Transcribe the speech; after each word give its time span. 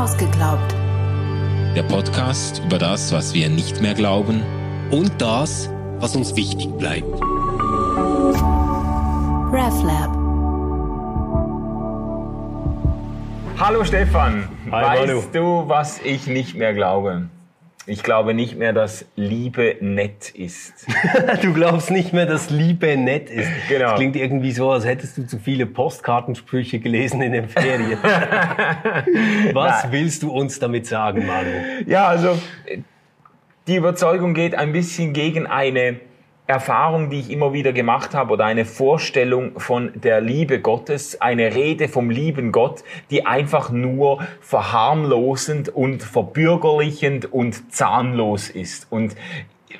Ausgeglaubt. 0.00 0.74
Der 1.76 1.82
Podcast 1.82 2.62
über 2.64 2.78
das, 2.78 3.12
was 3.12 3.34
wir 3.34 3.50
nicht 3.50 3.82
mehr 3.82 3.92
glauben 3.92 4.42
und 4.90 5.12
das, 5.20 5.68
was 5.98 6.16
uns 6.16 6.34
wichtig 6.36 6.70
bleibt. 6.78 7.04
RefLab. 9.52 10.10
Hallo 13.58 13.84
Stefan, 13.84 14.48
Hi, 14.70 14.84
weißt 14.84 15.06
Manu. 15.06 15.22
du, 15.34 15.68
was 15.68 16.00
ich 16.02 16.26
nicht 16.26 16.54
mehr 16.56 16.72
glaube? 16.72 17.28
Ich 17.90 18.04
glaube 18.04 18.34
nicht 18.34 18.56
mehr, 18.56 18.72
dass 18.72 19.04
Liebe 19.16 19.76
nett 19.80 20.30
ist. 20.30 20.86
Du 21.42 21.52
glaubst 21.52 21.90
nicht 21.90 22.12
mehr, 22.12 22.24
dass 22.24 22.48
Liebe 22.48 22.96
nett 22.96 23.30
ist. 23.30 23.48
Genau. 23.68 23.86
Das 23.86 23.94
klingt 23.96 24.14
irgendwie 24.14 24.52
so, 24.52 24.70
als 24.70 24.84
hättest 24.84 25.18
du 25.18 25.26
zu 25.26 25.40
viele 25.40 25.66
Postkartensprüche 25.66 26.78
gelesen 26.78 27.20
in 27.20 27.32
den 27.32 27.48
Ferien. 27.48 27.98
Was 29.54 29.82
Nein. 29.82 29.92
willst 29.92 30.22
du 30.22 30.30
uns 30.30 30.60
damit 30.60 30.86
sagen, 30.86 31.26
Manu? 31.26 31.50
Ja, 31.86 32.06
also 32.06 32.38
die 33.66 33.74
Überzeugung 33.74 34.34
geht 34.34 34.54
ein 34.54 34.70
bisschen 34.70 35.12
gegen 35.12 35.48
eine 35.48 35.98
Erfahrung, 36.50 37.10
die 37.10 37.20
ich 37.20 37.30
immer 37.30 37.52
wieder 37.52 37.72
gemacht 37.72 38.14
habe 38.14 38.32
oder 38.32 38.44
eine 38.44 38.64
Vorstellung 38.64 39.58
von 39.58 39.92
der 39.94 40.20
Liebe 40.20 40.60
Gottes, 40.60 41.20
eine 41.20 41.54
Rede 41.54 41.88
vom 41.88 42.10
lieben 42.10 42.52
Gott, 42.52 42.84
die 43.10 43.24
einfach 43.24 43.70
nur 43.70 44.26
verharmlosend 44.40 45.68
und 45.68 46.02
verbürgerlichend 46.02 47.32
und 47.32 47.72
zahnlos 47.72 48.50
ist. 48.50 48.86
Und 48.90 49.14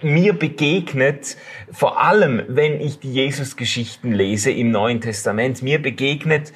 mir 0.02 0.32
begegnet, 0.32 1.36
vor 1.72 2.00
allem 2.00 2.42
wenn 2.48 2.80
ich 2.80 3.00
die 3.00 3.12
Jesus-Geschichten 3.12 4.12
lese 4.12 4.50
im 4.50 4.70
Neuen 4.70 5.00
Testament, 5.00 5.62
mir 5.62 5.82
begegnet 5.82 6.52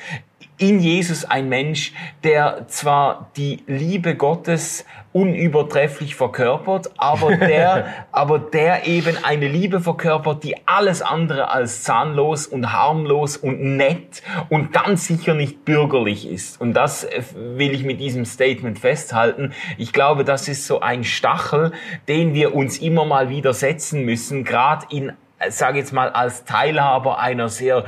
in 0.58 0.80
Jesus 0.80 1.24
ein 1.24 1.48
Mensch, 1.48 1.92
der 2.22 2.66
zwar 2.68 3.30
die 3.36 3.62
Liebe 3.66 4.14
Gottes 4.14 4.84
unübertrefflich 5.12 6.16
verkörpert, 6.16 6.90
aber 6.96 7.37
der, 7.37 8.06
aber 8.10 8.38
der 8.38 8.87
eben 8.87 9.16
eine 9.23 9.48
Liebe 9.48 9.80
verkörpert, 9.80 10.42
die 10.42 10.56
alles 10.66 11.02
andere 11.02 11.51
als 11.51 11.84
zahnlos 11.84 12.46
und 12.46 12.73
harmlos 12.73 13.37
und 13.37 13.76
nett 13.76 14.23
und 14.48 14.73
ganz 14.73 15.06
sicher 15.06 15.34
nicht 15.34 15.64
bürgerlich 15.64 16.29
ist. 16.29 16.60
Und 16.60 16.74
das 16.74 17.04
äh, 17.04 17.23
will 17.34 17.73
ich 17.73 17.84
mit 17.84 18.01
diesem 18.01 18.24
Statement 18.24 18.79
festhalten. 18.79 19.52
Ich 19.79 19.92
glaube, 19.92 20.24
das 20.24 20.48
ist 20.48 20.66
so 20.66 20.80
ein 20.80 21.04
Stachel, 21.04 21.73
den 22.09 22.34
wir 22.34 22.54
uns 22.54 22.79
immer 22.79 23.04
mal 23.04 23.29
wieder 23.29 23.54
setzen 23.54 24.04
müssen, 24.04 24.45
gerade 24.45 24.86
in 24.90 25.12
sage 25.50 25.78
jetzt 25.78 25.92
mal 25.92 26.10
als 26.10 26.45
Teilhaber 26.45 27.18
einer 27.18 27.48
sehr 27.48 27.84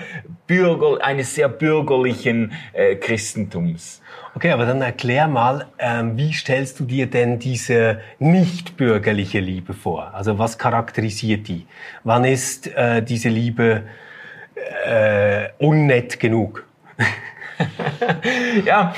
bürger, 0.46 1.04
eines 1.04 1.34
sehr 1.34 1.48
bürgerlichen 1.48 2.52
äh, 2.72 2.96
Christentums. 2.96 4.02
Okay, 4.34 4.50
aber 4.52 4.66
dann 4.66 4.82
erklär 4.82 5.28
mal, 5.28 5.66
ähm, 5.78 6.18
wie 6.18 6.32
stellst 6.32 6.78
du 6.78 6.84
dir 6.84 7.06
denn 7.06 7.38
diese 7.38 8.00
nicht 8.18 8.76
bürgerliche 8.76 9.40
Liebe 9.40 9.72
vor? 9.72 10.12
Also 10.14 10.38
was 10.38 10.58
charakterisiert 10.58 11.48
die? 11.48 11.66
Wann 12.04 12.24
ist 12.24 12.66
äh, 12.74 13.02
diese 13.02 13.30
Liebe 13.30 13.84
äh, 14.84 15.48
unnett 15.58 16.20
genug? 16.20 16.64
Ja, 18.66 18.94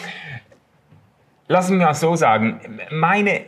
lass 1.46 1.70
mich 1.70 1.80
mal 1.80 1.94
so 1.94 2.16
sagen, 2.16 2.80
meine, 2.90 3.42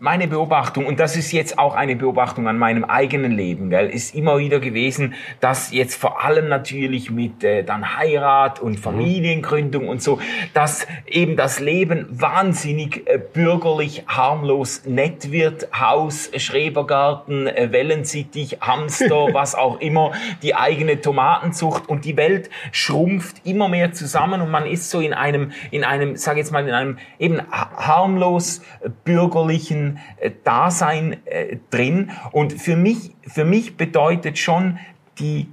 meine 0.00 0.28
Beobachtung, 0.28 0.86
und 0.86 0.98
das 0.98 1.14
ist 1.14 1.30
jetzt 1.30 1.58
auch 1.58 1.74
eine 1.74 1.94
Beobachtung 1.94 2.48
an 2.48 2.56
meinem 2.56 2.84
eigenen 2.84 3.32
Leben, 3.32 3.68
gell, 3.68 3.86
ist 3.90 4.14
immer 4.14 4.38
wieder 4.38 4.58
gewesen, 4.58 5.12
dass 5.40 5.72
jetzt 5.72 5.94
vor 5.94 6.24
allem 6.24 6.48
natürlich 6.48 7.10
mit 7.10 7.44
äh, 7.44 7.64
dann 7.64 7.98
Heirat 7.98 8.60
und 8.60 8.80
Familiengründung 8.80 9.88
und 9.88 10.02
so, 10.02 10.18
dass 10.54 10.86
eben 11.06 11.36
das 11.36 11.60
Leben 11.60 12.06
wahnsinnig 12.10 13.06
äh, 13.06 13.18
bürgerlich, 13.18 14.04
harmlos, 14.08 14.86
nett 14.86 15.32
wird. 15.32 15.68
Haus, 15.78 16.30
Schrebergarten, 16.34 17.46
äh, 17.46 17.68
Wellensittich, 17.70 18.56
Hamster, 18.62 19.28
was 19.34 19.54
auch 19.54 19.80
immer, 19.80 20.12
die 20.42 20.54
eigene 20.54 21.02
Tomatenzucht 21.02 21.90
und 21.90 22.06
die 22.06 22.16
Welt 22.16 22.48
schrumpft 22.72 23.44
immer 23.44 23.68
mehr 23.68 23.92
zusammen 23.92 24.40
und 24.40 24.50
man 24.50 24.64
ist 24.64 24.88
so 24.88 25.00
in 25.00 25.12
einem, 25.12 25.52
in 25.70 25.84
einem, 25.84 26.16
sag 26.16 26.38
jetzt 26.38 26.52
mal, 26.52 26.66
in 26.66 26.72
einem 26.72 26.98
eben 27.18 27.42
ha- 27.50 27.70
harmlos 27.76 28.62
äh, 28.80 28.88
bürgerlichen 29.04 29.89
äh, 30.18 30.30
Dasein 30.44 31.16
äh, 31.26 31.56
drin. 31.70 32.10
Und 32.32 32.52
für 32.52 32.76
mich, 32.76 33.12
für 33.26 33.44
mich 33.44 33.76
bedeutet 33.76 34.38
schon 34.38 34.78
die 35.18 35.48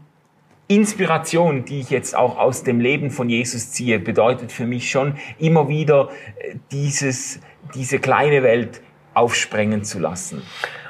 Inspiration, 0.67 1.63
die 1.65 1.79
ich 1.79 1.89
jetzt 1.89 2.15
auch 2.15 2.37
aus 2.37 2.63
dem 2.63 2.79
Leben 2.79 3.09
von 3.09 3.29
Jesus 3.29 3.71
ziehe, 3.71 3.99
bedeutet 3.99 4.51
für 4.51 4.65
mich 4.65 4.89
schon 4.89 5.15
immer 5.39 5.69
wieder 5.69 6.09
äh, 6.39 6.55
dieses, 6.71 7.39
diese 7.73 7.99
kleine 7.99 8.43
Welt 8.43 8.81
aufsprengen 9.13 9.83
zu 9.83 9.99
lassen. 9.99 10.41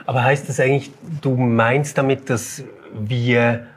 Aber 0.05 0.23
heißt 0.23 0.49
das 0.49 0.59
eigentlich, 0.59 0.91
du 1.21 1.35
meinst 1.35 1.97
damit, 1.97 2.29
dass 2.29 2.63
wir 2.93 3.67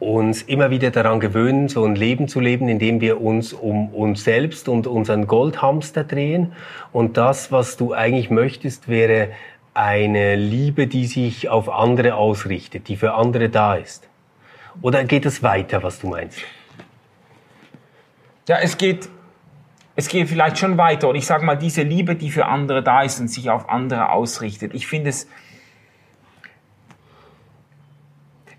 uns 0.00 0.42
immer 0.42 0.70
wieder 0.70 0.90
daran 0.90 1.20
gewöhnen, 1.20 1.68
so 1.68 1.84
ein 1.84 1.94
Leben 1.94 2.26
zu 2.26 2.40
leben, 2.40 2.68
in 2.68 2.78
dem 2.78 3.00
wir 3.00 3.20
uns 3.20 3.52
um 3.52 3.94
uns 3.94 4.24
selbst 4.24 4.68
und 4.68 4.86
unseren 4.86 5.26
Goldhamster 5.26 6.04
drehen? 6.04 6.54
Und 6.90 7.16
das, 7.16 7.52
was 7.52 7.76
du 7.76 7.92
eigentlich 7.92 8.30
möchtest, 8.30 8.88
wäre 8.88 9.28
eine 9.74 10.36
Liebe, 10.36 10.86
die 10.86 11.06
sich 11.06 11.48
auf 11.48 11.68
andere 11.68 12.14
ausrichtet, 12.14 12.88
die 12.88 12.96
für 12.96 13.12
andere 13.14 13.50
da 13.50 13.74
ist? 13.74 14.08
Oder 14.82 15.04
geht 15.04 15.26
es 15.26 15.42
weiter, 15.42 15.82
was 15.82 16.00
du 16.00 16.08
meinst? 16.08 16.40
Ja, 18.48 18.58
es 18.58 18.78
geht, 18.78 19.08
es 19.96 20.08
geht 20.08 20.28
vielleicht 20.28 20.58
schon 20.58 20.78
weiter. 20.78 21.08
Und 21.08 21.16
ich 21.16 21.26
sage 21.26 21.44
mal, 21.44 21.56
diese 21.56 21.82
Liebe, 21.82 22.16
die 22.16 22.30
für 22.30 22.46
andere 22.46 22.82
da 22.82 23.02
ist 23.02 23.20
und 23.20 23.28
sich 23.28 23.50
auf 23.50 23.68
andere 23.68 24.10
ausrichtet. 24.10 24.74
Ich 24.74 24.86
finde 24.86 25.10
es, 25.10 25.28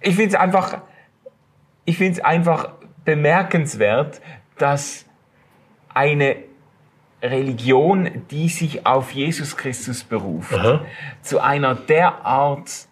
ich 0.02 0.16
finde 0.16 0.30
es 0.30 0.36
einfach, 0.36 0.82
ich 1.92 1.98
finde 1.98 2.14
es 2.14 2.24
einfach 2.24 2.70
bemerkenswert, 3.04 4.22
dass 4.58 5.06
eine 5.94 6.38
Religion, 7.22 8.24
die 8.32 8.48
sich 8.48 8.86
auf 8.86 9.12
Jesus 9.12 9.58
Christus 9.58 10.06
beruft, 10.06 10.54
Aha. 10.54 10.86
zu 11.22 11.42
einer 11.42 11.76
derart 11.76 12.88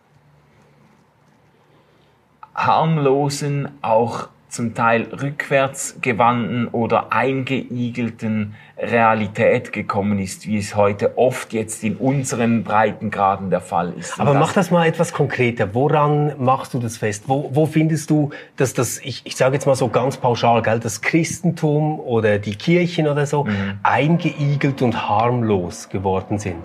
harmlosen, 2.53 3.69
auch 3.81 4.27
zum 4.49 4.73
Teil 4.73 5.03
rückwärtsgewandten 5.03 6.67
oder 6.69 7.11
eingeigelten 7.13 8.55
Realität 8.77 9.71
gekommen 9.73 10.19
ist, 10.19 10.47
wie 10.47 10.57
es 10.57 10.75
heute 10.75 11.17
oft 11.17 11.53
jetzt 11.53 11.83
in 11.83 11.95
unseren 11.97 12.63
Breitengraden 12.63 13.49
der 13.49 13.61
Fall 13.61 13.93
ist. 13.97 14.15
Und 14.17 14.21
Aber 14.21 14.33
das- 14.33 14.39
mach 14.47 14.53
das 14.53 14.71
mal 14.71 14.85
etwas 14.88 15.13
konkreter. 15.13 15.73
Woran 15.73 16.33
machst 16.39 16.73
du 16.73 16.79
das 16.79 16.97
fest? 16.97 17.25
Wo, 17.27 17.49
wo 17.53 17.65
findest 17.65 18.09
du, 18.09 18.29
dass 18.57 18.73
das, 18.73 18.99
ich, 18.99 19.21
ich 19.25 19.35
sage 19.35 19.55
jetzt 19.55 19.65
mal 19.65 19.75
so 19.75 19.89
ganz 19.89 20.17
pauschal, 20.17 20.61
gell, 20.61 20.79
das 20.79 21.01
Christentum 21.01 21.99
oder 21.99 22.39
die 22.39 22.55
Kirchen 22.55 23.07
oder 23.07 23.25
so 23.25 23.45
eingeigelt 23.83 24.81
und 24.81 25.09
harmlos 25.09 25.89
geworden 25.89 26.39
sind? 26.39 26.63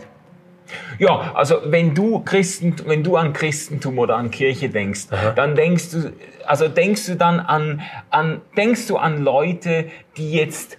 Ja, 0.99 1.33
also 1.35 1.57
wenn 1.65 1.95
du 1.95 2.21
Christen, 2.21 2.77
wenn 2.87 3.03
du 3.03 3.17
an 3.17 3.33
Christentum 3.33 3.99
oder 3.99 4.17
an 4.17 4.31
Kirche 4.31 4.69
denkst, 4.69 5.09
dann 5.37 5.55
denkst 5.55 5.91
du, 5.91 6.13
also 6.47 6.69
denkst 6.69 7.07
du 7.07 7.17
dann 7.17 7.41
an, 7.41 7.83
an, 8.11 8.41
denkst 8.57 8.87
du 8.87 8.97
an 8.97 9.23
Leute, 9.23 9.87
die 10.17 10.33
jetzt 10.33 10.79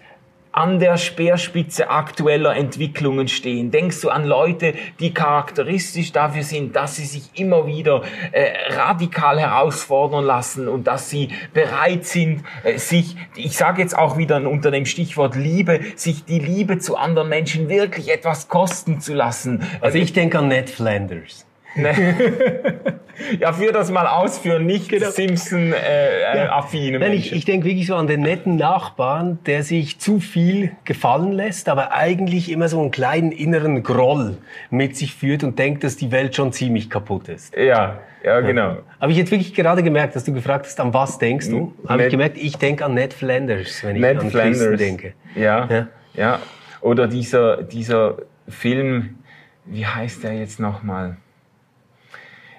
an 0.56 0.80
der 0.80 0.98
Speerspitze 0.98 1.90
aktueller 1.90 2.56
Entwicklungen 2.56 3.28
stehen? 3.28 3.72
Denkst 3.72 4.00
du 4.02 4.10
an 4.10 4.26
Leute, 4.26 4.74
die 5.00 5.14
charakteristisch 5.14 6.14
dafür 6.14 6.44
sind, 6.44 6.76
dass 6.76 6.96
sie 6.96 7.06
sich 7.06 7.30
immer 7.36 7.68
wieder 7.68 8.04
äh, 8.32 8.74
radikal 8.74 9.40
herausfordern 9.40 10.24
lassen 10.24 10.68
und 10.70 10.88
dass 10.88 11.10
sie 11.10 11.30
bereit 11.54 12.06
sind, 12.06 12.44
äh, 12.64 12.78
sich, 12.78 13.18
ich 13.36 13.58
sage 13.58 13.82
jetzt 13.82 13.98
auch 13.98 14.18
wieder 14.18 14.38
unter 14.50 14.72
dem 14.72 14.86
Stichwort 14.86 15.36
Liebe, 15.36 15.82
sich 15.96 16.24
die 16.24 16.40
Liebe 16.40 16.80
zu 16.80 16.96
anderen 16.96 17.28
Menschen 17.28 17.68
wirklich 17.68 18.10
etwas 18.12 18.48
kosten 18.48 19.02
zu 19.02 19.14
lassen? 19.14 19.64
Also 19.82 19.98
ich 19.98 20.14
denke 20.14 20.40
an 20.40 20.48
Ned 20.48 20.70
Flanders. 20.70 21.46
Ja, 23.40 23.54
führ 23.54 23.72
das 23.72 23.92
mal 23.92 24.08
aus 24.08 24.40
für 24.40 24.60
nicht 24.60 24.92
Simpson-affine 24.92 25.76
äh, 25.76 26.48
affine 26.48 27.00
Nein, 27.00 27.14
ich, 27.14 27.32
ich 27.32 27.46
denke 27.46 27.66
wirklich 27.66 27.88
so 27.88 27.96
an 27.96 28.08
den 28.08 28.22
netten 28.22 28.58
Nachbarn, 28.58 29.40
der 29.46 29.64
sich 29.64 30.00
zu 30.00 30.20
viel 30.20 30.72
gefallen 30.84 31.32
lässt, 31.32 31.70
aber 31.70 31.94
eigentlich 31.94 32.52
immer 32.52 32.68
so 32.68 32.82
einen 32.82 32.92
kleinen 32.92 33.32
inneren 33.32 33.84
Groll 33.84 34.38
mit 34.70 34.98
sich 34.98 35.16
führt 35.16 35.44
und 35.44 35.58
denkt, 35.58 35.84
dass 35.84 35.96
die 35.96 36.12
Welt 36.12 36.36
schon 36.36 36.52
ziemlich 36.52 36.90
kaputt 36.90 37.30
ist. 37.30 37.56
ja, 37.56 38.00
ja, 38.24 38.42
genau. 38.42 38.78
Habe 39.00 39.12
ich 39.12 39.20
jetzt 39.20 39.30
wirklich 39.30 39.54
gerade 39.54 39.84
gemerkt, 39.84 40.16
dass 40.16 40.24
du 40.24 40.34
gefragt 40.34 40.66
hast, 40.66 40.80
an 40.80 40.94
was 40.96 41.20
denkst 41.20 41.48
du? 41.48 41.76
Habe 41.88 42.06
ich 42.06 42.10
gemerkt, 42.10 42.38
ich 42.38 42.58
denke 42.58 42.84
an 42.84 42.96
Ned 42.96 43.14
Flanders, 43.14 43.84
wenn 43.84 43.96
ich 43.96 44.02
Ned 44.02 44.18
an 44.20 44.32
Flanders. 44.32 44.60
Christen 44.60 44.78
denke. 44.78 45.14
Ja, 45.36 45.68
Ja. 45.70 45.88
ja, 46.16 46.40
Oder 46.82 47.08
dieser, 47.08 47.62
dieser 47.62 48.18
Film, 48.48 49.20
wie 49.66 49.86
heißt 49.86 50.24
der 50.24 50.34
jetzt 50.34 50.60
nochmal? 50.60 51.18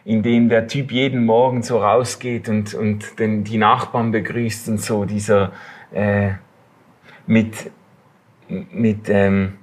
In 0.06 0.22
dem 0.22 0.48
der 0.48 0.68
Typ 0.68 0.92
jeden 0.92 1.26
Morgen 1.26 1.62
so 1.62 1.78
rausgeht 1.78 2.48
und, 2.48 2.74
und 2.74 3.18
den, 3.18 3.42
die 3.42 3.58
Nachbarn 3.58 4.12
begrüßt 4.12 4.68
und 4.68 4.80
so, 4.80 5.04
dieser 5.04 5.52
äh, 5.92 6.30
mit, 7.26 7.70
mit 8.48 9.08
ähm, 9.08 9.58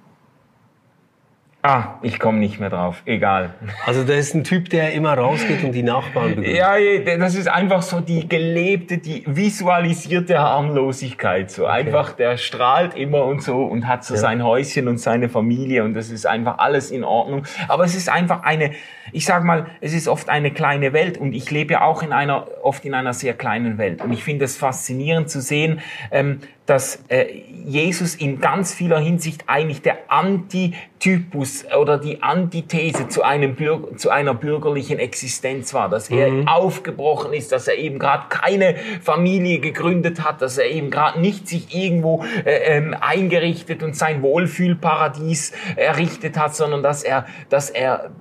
Ah, 1.65 1.94
ich 2.01 2.19
komme 2.19 2.39
nicht 2.39 2.60
mehr 2.60 2.69
drauf. 2.69 3.04
Egal. 3.06 3.54
Also 3.86 4.04
da 4.04 4.15
ist 4.15 4.36
ein 4.36 4.44
Typ, 4.44 4.69
der 4.69 4.92
immer 4.92 5.13
rausgeht 5.18 5.63
und 5.63 5.71
die 5.71 5.81
Nachbarn 5.81 6.36
begrüßt. 6.36 6.57
Ja, 6.57 6.74
das 7.18 7.36
ist 7.36 7.48
einfach 7.48 7.81
so 7.81 8.01
die 8.01 8.27
gelebte, 8.27 8.98
die 8.98 9.24
visualisierte 9.25 10.38
Harmlosigkeit. 10.38 11.50
So 11.50 11.63
okay. 11.63 11.71
einfach, 11.71 12.12
der 12.12 12.36
strahlt 12.36 12.98
immer 12.98 13.24
und 13.24 13.42
so 13.42 13.63
und 13.63 13.88
hat 13.88 14.04
so 14.04 14.15
ja. 14.15 14.19
sein 14.19 14.44
Häuschen 14.44 14.89
und 14.89 14.98
seine 14.98 15.30
Familie 15.30 15.86
und 15.86 15.94
das 15.94 16.10
ist 16.10 16.27
einfach 16.27 16.57
alles 16.57 16.92
in 16.92 17.06
Ordnung. 17.06 17.45
Aber 17.69 17.86
es 17.86 17.95
ist 17.95 18.10
einfach 18.10 18.44
eine, 18.44 18.71
ich 19.13 19.25
sag 19.25 19.45
mal, 19.45 19.68
es 19.80 19.94
ist 19.94 20.10
oft 20.10 20.27
eine 20.27 20.51
kleine 20.51 20.92
Welt 20.92 21.18
und 21.18 21.31
ich 21.31 21.50
lebe 21.50 21.75
ja 21.75 21.83
auch 21.83 22.04
in 22.04 22.12
einer, 22.12 22.45
oft 22.62 22.83
in 22.83 22.94
einer 22.94 23.13
sehr 23.13 23.36
kleinen 23.36 23.77
Welt. 23.77 24.04
Und 24.04 24.12
ich 24.12 24.25
finde 24.25 24.44
es 24.44 24.57
faszinierend 24.57 25.30
zu 25.30 25.39
sehen, 25.39 25.80
ähm, 26.12 26.42
dass 26.65 27.04
äh, 27.10 27.25
Jesus 27.65 28.15
in 28.15 28.39
ganz 28.39 28.74
vieler 28.74 29.00
Hinsicht 29.00 29.44
eigentlich 29.48 29.81
der 29.81 30.10
Antitypus 30.10 31.65
oder 31.77 31.98
die 31.98 32.24
Antithese 32.24 33.10
zu, 33.10 33.21
einem 33.24 33.56
Bürger, 33.56 33.98
zu 33.98 34.10
einer 34.10 34.33
bürgerlichen 34.33 34.98
Existenz 34.98 35.74
war, 35.74 35.89
dass 35.89 36.10
er 36.10 36.31
mhm. 36.31 36.48
aufgebrochen 36.48 37.33
ist, 37.33 37.51
dass 37.51 37.68
er 37.68 37.75
eben 37.75 38.00
gerade 38.00 38.27
keine 38.30 38.75
Familie 39.01 39.60
gegründet 39.60 40.24
hat, 40.24 40.42
dass 40.42 40.57
er 40.57 40.69
eben 40.69 40.89
gerade 40.89 41.19
nicht 41.19 41.50
sich 41.50 41.75
irgendwo 41.75 42.24
äh, 42.45 42.77
ähm, 42.77 42.95
eingerichtet 43.00 43.83
und 43.83 43.98
sein 43.98 44.21
Wohlfühlparadies 44.21 45.51
errichtet 45.75 46.38
hat, 46.38 46.56
sondern 46.56 46.81
dass 46.81 47.04
er, 47.04 47.25
dass 47.50 47.69
er 47.69 48.12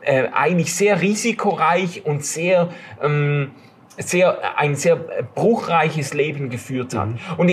äh, 0.00 0.28
eigentlich 0.32 0.74
sehr 0.74 1.02
risikoreich 1.02 2.06
und 2.06 2.24
sehr 2.24 2.70
ähm, 3.02 3.50
sehr, 4.00 4.58
ein 4.58 4.74
sehr 4.74 4.96
bruchreiches 4.96 6.14
Leben 6.14 6.50
geführt 6.50 6.94
hat. 6.94 7.08
Mhm. 7.08 7.18
Und 7.36 7.50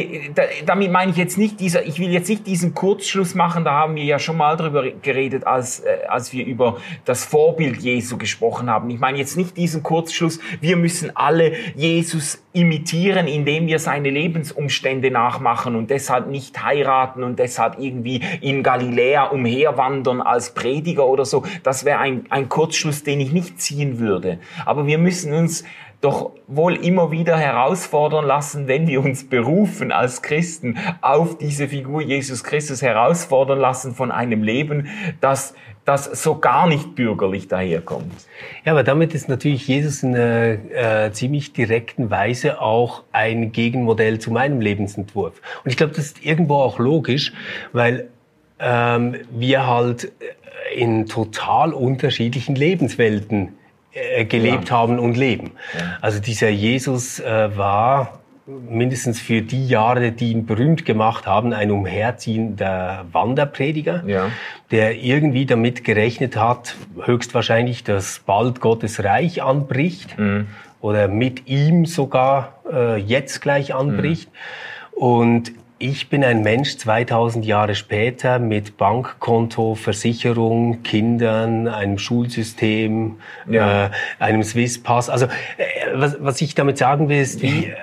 damit 0.65 0.91
meine 0.91 1.11
ich 1.11 1.17
jetzt 1.17 1.38
nicht 1.38 1.59
dieser, 1.59 1.85
ich 1.85 1.99
will 1.99 2.11
jetzt 2.11 2.29
nicht 2.29 2.47
diesen 2.47 2.73
Kurzschluss 2.73 3.35
machen, 3.35 3.63
da 3.63 3.71
haben 3.71 3.95
wir 3.95 4.03
ja 4.03 4.19
schon 4.19 4.38
mal 4.38 4.55
drüber 4.55 4.89
geredet, 4.89 5.45
als, 5.45 5.81
äh, 5.81 5.99
als 6.07 6.33
wir 6.33 6.45
über 6.45 6.77
das 7.05 7.25
Vorbild 7.25 7.81
Jesu 7.81 8.17
gesprochen 8.17 8.69
haben. 8.69 8.89
Ich 8.89 8.99
meine 8.99 9.17
jetzt 9.17 9.38
nicht 9.38 9.57
diesen 9.57 9.83
Kurzschluss, 9.83 10.39
wir 10.61 10.77
müssen 10.77 11.15
alle 11.15 11.53
Jesus 11.75 12.44
imitieren, 12.53 13.27
indem 13.27 13.67
wir 13.67 13.77
seine 13.77 14.09
Lebensumstände 14.09 15.11
nachmachen 15.11 15.75
und 15.75 15.91
deshalb 15.91 16.27
nicht 16.27 16.63
heiraten 16.63 17.23
und 17.23 17.38
deshalb 17.38 17.77
irgendwie 17.79 18.21
in 18.41 18.63
Galiläa 18.63 19.25
umherwandern 19.25 20.21
als 20.21 20.53
Prediger 20.53 21.05
oder 21.05 21.25
so. 21.25 21.44
Das 21.63 21.85
wäre 21.85 21.99
ein, 21.99 22.25
ein 22.29 22.49
Kurzschluss, 22.49 23.03
den 23.03 23.19
ich 23.19 23.31
nicht 23.31 23.61
ziehen 23.61 23.99
würde. 23.99 24.39
Aber 24.65 24.88
wir 24.88 24.97
müssen 24.97 25.33
uns 25.33 25.63
doch 26.01 26.31
wohl 26.47 26.75
immer 26.75 27.11
wieder 27.11 27.38
herausfordern 27.38 28.25
lassen, 28.25 28.67
wenn 28.67 28.88
wir 28.88 29.03
uns 29.03 29.27
berufen 29.27 29.91
als 29.91 30.21
Christen 30.21 30.77
auf 31.01 31.38
diese 31.38 31.67
Figur 31.67 32.01
Jesus 32.01 32.44
Christus 32.44 32.81
herausfordern 32.81 33.59
lassen 33.59 33.95
von 33.95 34.11
einem 34.11 34.44
Leben, 34.44 34.88
das 35.21 35.55
das 35.85 36.03
so 36.21 36.38
gar 36.38 36.67
nicht 36.67 36.95
bürgerlich 36.95 37.47
daherkommt. 37.47 38.11
Ja, 38.65 38.73
aber 38.73 38.83
damit 38.83 39.13
ist 39.15 39.29
natürlich 39.29 39.69
Jesus 39.69 40.03
in 40.03 40.15
einer 40.15 41.05
äh, 41.05 41.11
ziemlich 41.13 41.53
direkten 41.53 42.11
Weise 42.11 42.61
auch 42.61 43.03
ein 43.13 43.53
Gegenmodell 43.53 44.19
zu 44.19 44.29
meinem 44.29 44.59
Lebensentwurf. 44.59 45.41
Und 45.63 45.71
ich 45.71 45.77
glaube, 45.77 45.94
das 45.94 46.07
ist 46.07 46.25
irgendwo 46.25 46.55
auch 46.55 46.77
logisch, 46.77 47.31
weil 47.71 48.09
ähm, 48.59 49.15
wir 49.31 49.65
halt 49.65 50.11
in 50.75 51.05
total 51.05 51.71
unterschiedlichen 51.71 52.55
Lebenswelten 52.55 53.47
äh, 53.47 53.67
gelebt 54.25 54.69
ja. 54.69 54.77
haben 54.77 54.99
und 54.99 55.17
leben. 55.17 55.51
Ja. 55.73 55.97
Also 56.01 56.19
dieser 56.19 56.49
Jesus 56.49 57.19
äh, 57.19 57.57
war 57.57 58.19
mindestens 58.47 59.19
für 59.19 59.41
die 59.41 59.67
Jahre, 59.67 60.11
die 60.11 60.31
ihn 60.31 60.45
berühmt 60.45 60.85
gemacht 60.85 61.27
haben, 61.27 61.53
ein 61.53 61.69
umherziehender 61.69 63.05
Wanderprediger, 63.11 64.03
ja. 64.07 64.31
der 64.71 64.95
irgendwie 64.95 65.45
damit 65.45 65.83
gerechnet 65.83 66.38
hat, 66.38 66.75
höchstwahrscheinlich, 67.03 67.83
dass 67.83 68.19
bald 68.25 68.61
Gottes 68.61 69.03
Reich 69.03 69.44
anbricht 69.44 70.17
mhm. 70.17 70.47
oder 70.79 71.09
mit 71.09 71.47
ihm 71.47 71.85
sogar 71.85 72.59
äh, 72.71 72.97
jetzt 72.97 73.41
gleich 73.41 73.73
anbricht. 73.75 74.29
Mhm. 74.31 75.03
Und 75.03 75.51
ich 75.79 76.09
bin 76.09 76.24
ein 76.24 76.41
Mensch 76.41 76.77
2000 76.77 77.45
Jahre 77.45 77.75
später 77.75 78.39
mit 78.39 78.77
Bankkonto, 78.77 79.75
Versicherung, 79.75 80.83
Kindern, 80.83 81.68
einem 81.68 81.97
Schulsystem, 81.97 83.18
ja. 83.50 83.85
äh, 83.85 83.89
einem 84.19 84.44
Swiss-Pass. 84.44 85.09
Also 85.09 85.25
äh, 85.25 85.29
was, 85.94 86.18
was 86.19 86.41
ich 86.41 86.56
damit 86.56 86.77
sagen 86.77 87.09
will, 87.09 87.21
ist, 87.21 87.41
wie, 87.41 87.68
äh, 87.68 87.75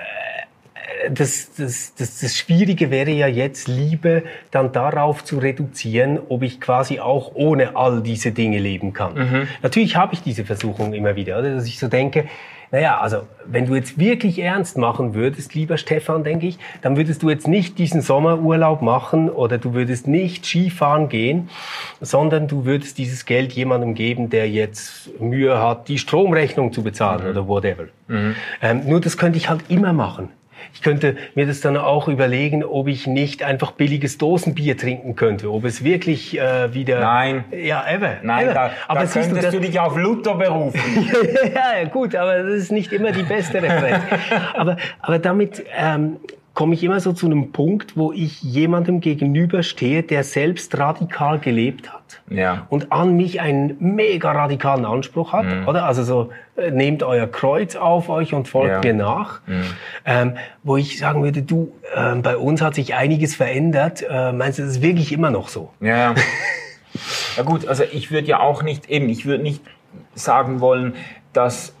das, 1.09 1.53
das, 1.55 1.93
das, 1.95 2.19
das 2.19 2.35
Schwierige 2.35 2.91
wäre 2.91 3.11
ja 3.11 3.27
jetzt, 3.27 3.67
Liebe 3.67 4.23
dann 4.51 4.71
darauf 4.71 5.23
zu 5.23 5.37
reduzieren, 5.37 6.19
ob 6.29 6.43
ich 6.43 6.59
quasi 6.59 6.99
auch 6.99 7.31
ohne 7.35 7.75
all 7.75 8.01
diese 8.01 8.31
Dinge 8.31 8.59
leben 8.59 8.93
kann. 8.93 9.13
Mhm. 9.13 9.47
Natürlich 9.61 9.95
habe 9.95 10.13
ich 10.13 10.21
diese 10.21 10.45
Versuchung 10.45 10.93
immer 10.93 11.15
wieder, 11.15 11.39
oder? 11.39 11.55
dass 11.55 11.67
ich 11.67 11.79
so 11.79 11.87
denke, 11.87 12.25
naja, 12.71 12.99
also 12.99 13.21
wenn 13.45 13.65
du 13.65 13.75
jetzt 13.75 13.97
wirklich 13.99 14.39
ernst 14.39 14.77
machen 14.77 15.13
würdest, 15.13 15.53
lieber 15.53 15.77
Stefan, 15.77 16.23
denke 16.23 16.47
ich, 16.47 16.57
dann 16.81 16.97
würdest 16.97 17.23
du 17.23 17.29
jetzt 17.29 17.47
nicht 17.47 17.77
diesen 17.77 18.01
Sommerurlaub 18.01 18.81
machen 18.81 19.29
oder 19.29 19.57
du 19.57 19.73
würdest 19.73 20.07
nicht 20.07 20.45
Skifahren 20.45 21.09
gehen, 21.09 21.49
sondern 22.01 22.47
du 22.47 22.65
würdest 22.65 22.97
dieses 22.97 23.25
Geld 23.25 23.53
jemandem 23.53 23.93
geben, 23.93 24.29
der 24.29 24.49
jetzt 24.49 25.19
Mühe 25.19 25.59
hat, 25.59 25.87
die 25.87 25.97
Stromrechnung 25.97 26.73
zu 26.73 26.83
bezahlen 26.83 27.23
mhm. 27.23 27.29
oder 27.29 27.47
whatever. 27.47 27.83
Mhm. 28.07 28.35
Ähm, 28.61 28.81
nur 28.87 29.01
das 29.01 29.17
könnte 29.17 29.37
ich 29.37 29.49
halt 29.49 29.61
immer 29.69 29.93
machen. 29.93 30.29
Ich 30.73 30.81
könnte 30.81 31.15
mir 31.35 31.45
das 31.45 31.61
dann 31.61 31.77
auch 31.77 32.07
überlegen, 32.07 32.63
ob 32.63 32.87
ich 32.87 33.07
nicht 33.07 33.43
einfach 33.43 33.71
billiges 33.71 34.17
Dosenbier 34.17 34.77
trinken 34.77 35.15
könnte, 35.15 35.51
ob 35.51 35.65
es 35.65 35.83
wirklich 35.83 36.37
äh, 36.39 36.73
wieder... 36.73 36.99
Nein. 36.99 37.45
Ja, 37.51 37.85
ever. 37.87 38.17
Nein, 38.23 38.45
ever. 38.45 38.53
da, 38.53 38.71
aber 38.87 39.01
da 39.01 39.05
könntest 39.05 39.31
du, 39.31 39.41
das, 39.41 39.53
du 39.53 39.59
dich 39.59 39.79
auf 39.79 39.95
Luther 39.97 40.35
berufen. 40.35 40.79
ja, 41.53 41.83
gut, 41.85 42.15
aber 42.15 42.43
das 42.43 42.53
ist 42.55 42.71
nicht 42.71 42.91
immer 42.91 43.11
die 43.11 43.23
beste 43.23 43.61
Referenz. 43.61 44.03
aber, 44.53 44.77
aber 45.01 45.19
damit 45.19 45.63
ähm, 45.77 46.17
komme 46.55 46.73
ich 46.73 46.83
immer 46.83 46.99
so 47.01 47.11
zu 47.11 47.25
einem 47.25 47.51
Punkt, 47.51 47.97
wo 47.97 48.13
ich 48.13 48.41
jemandem 48.41 49.01
gegenüberstehe, 49.01 50.03
der 50.03 50.23
selbst 50.23 50.75
radikal 50.77 51.37
gelebt 51.37 51.93
hat. 51.93 52.21
Ja. 52.29 52.65
Und 52.69 52.91
an 52.93 53.15
mich 53.15 53.41
einen 53.41 53.75
mega 53.79 54.31
radikalen 54.31 54.85
Anspruch 54.85 55.33
hat, 55.33 55.45
mhm. 55.45 55.67
oder? 55.67 55.85
Also 55.85 56.03
so, 56.03 56.31
äh, 56.55 56.71
nehmt 56.71 57.03
euer 57.03 57.27
Kreuz 57.27 57.75
auf 57.75 58.07
euch 58.07 58.33
und 58.33 58.47
folgt 58.47 58.85
ja. 58.85 58.93
mir 58.93 58.93
nach. 58.93 59.41
Mhm. 59.45 59.63
Ähm, 60.05 60.37
wo 60.63 60.77
ich 60.77 60.97
sagen 60.97 61.23
würde, 61.23 61.43
du, 61.43 61.73
äh, 61.93 62.15
bei 62.15 62.37
uns 62.37 62.61
hat 62.61 62.75
sich 62.75 62.95
einiges 62.95 63.35
verändert. 63.35 64.03
Äh, 64.09 64.31
meinst 64.31 64.57
du, 64.57 64.63
das 64.63 64.77
ist 64.77 64.81
wirklich 64.81 65.11
immer 65.11 65.31
noch 65.31 65.49
so? 65.49 65.71
Ja. 65.81 66.15
ja 67.37 67.43
gut, 67.43 67.67
also 67.67 67.83
ich 67.91 68.11
würde 68.11 68.27
ja 68.27 68.39
auch 68.39 68.63
nicht, 68.63 68.89
eben, 68.89 69.09
ich 69.09 69.25
würde 69.25 69.43
nicht 69.43 69.61
sagen 70.15 70.61
wollen, 70.61 70.95
dass 71.33 71.73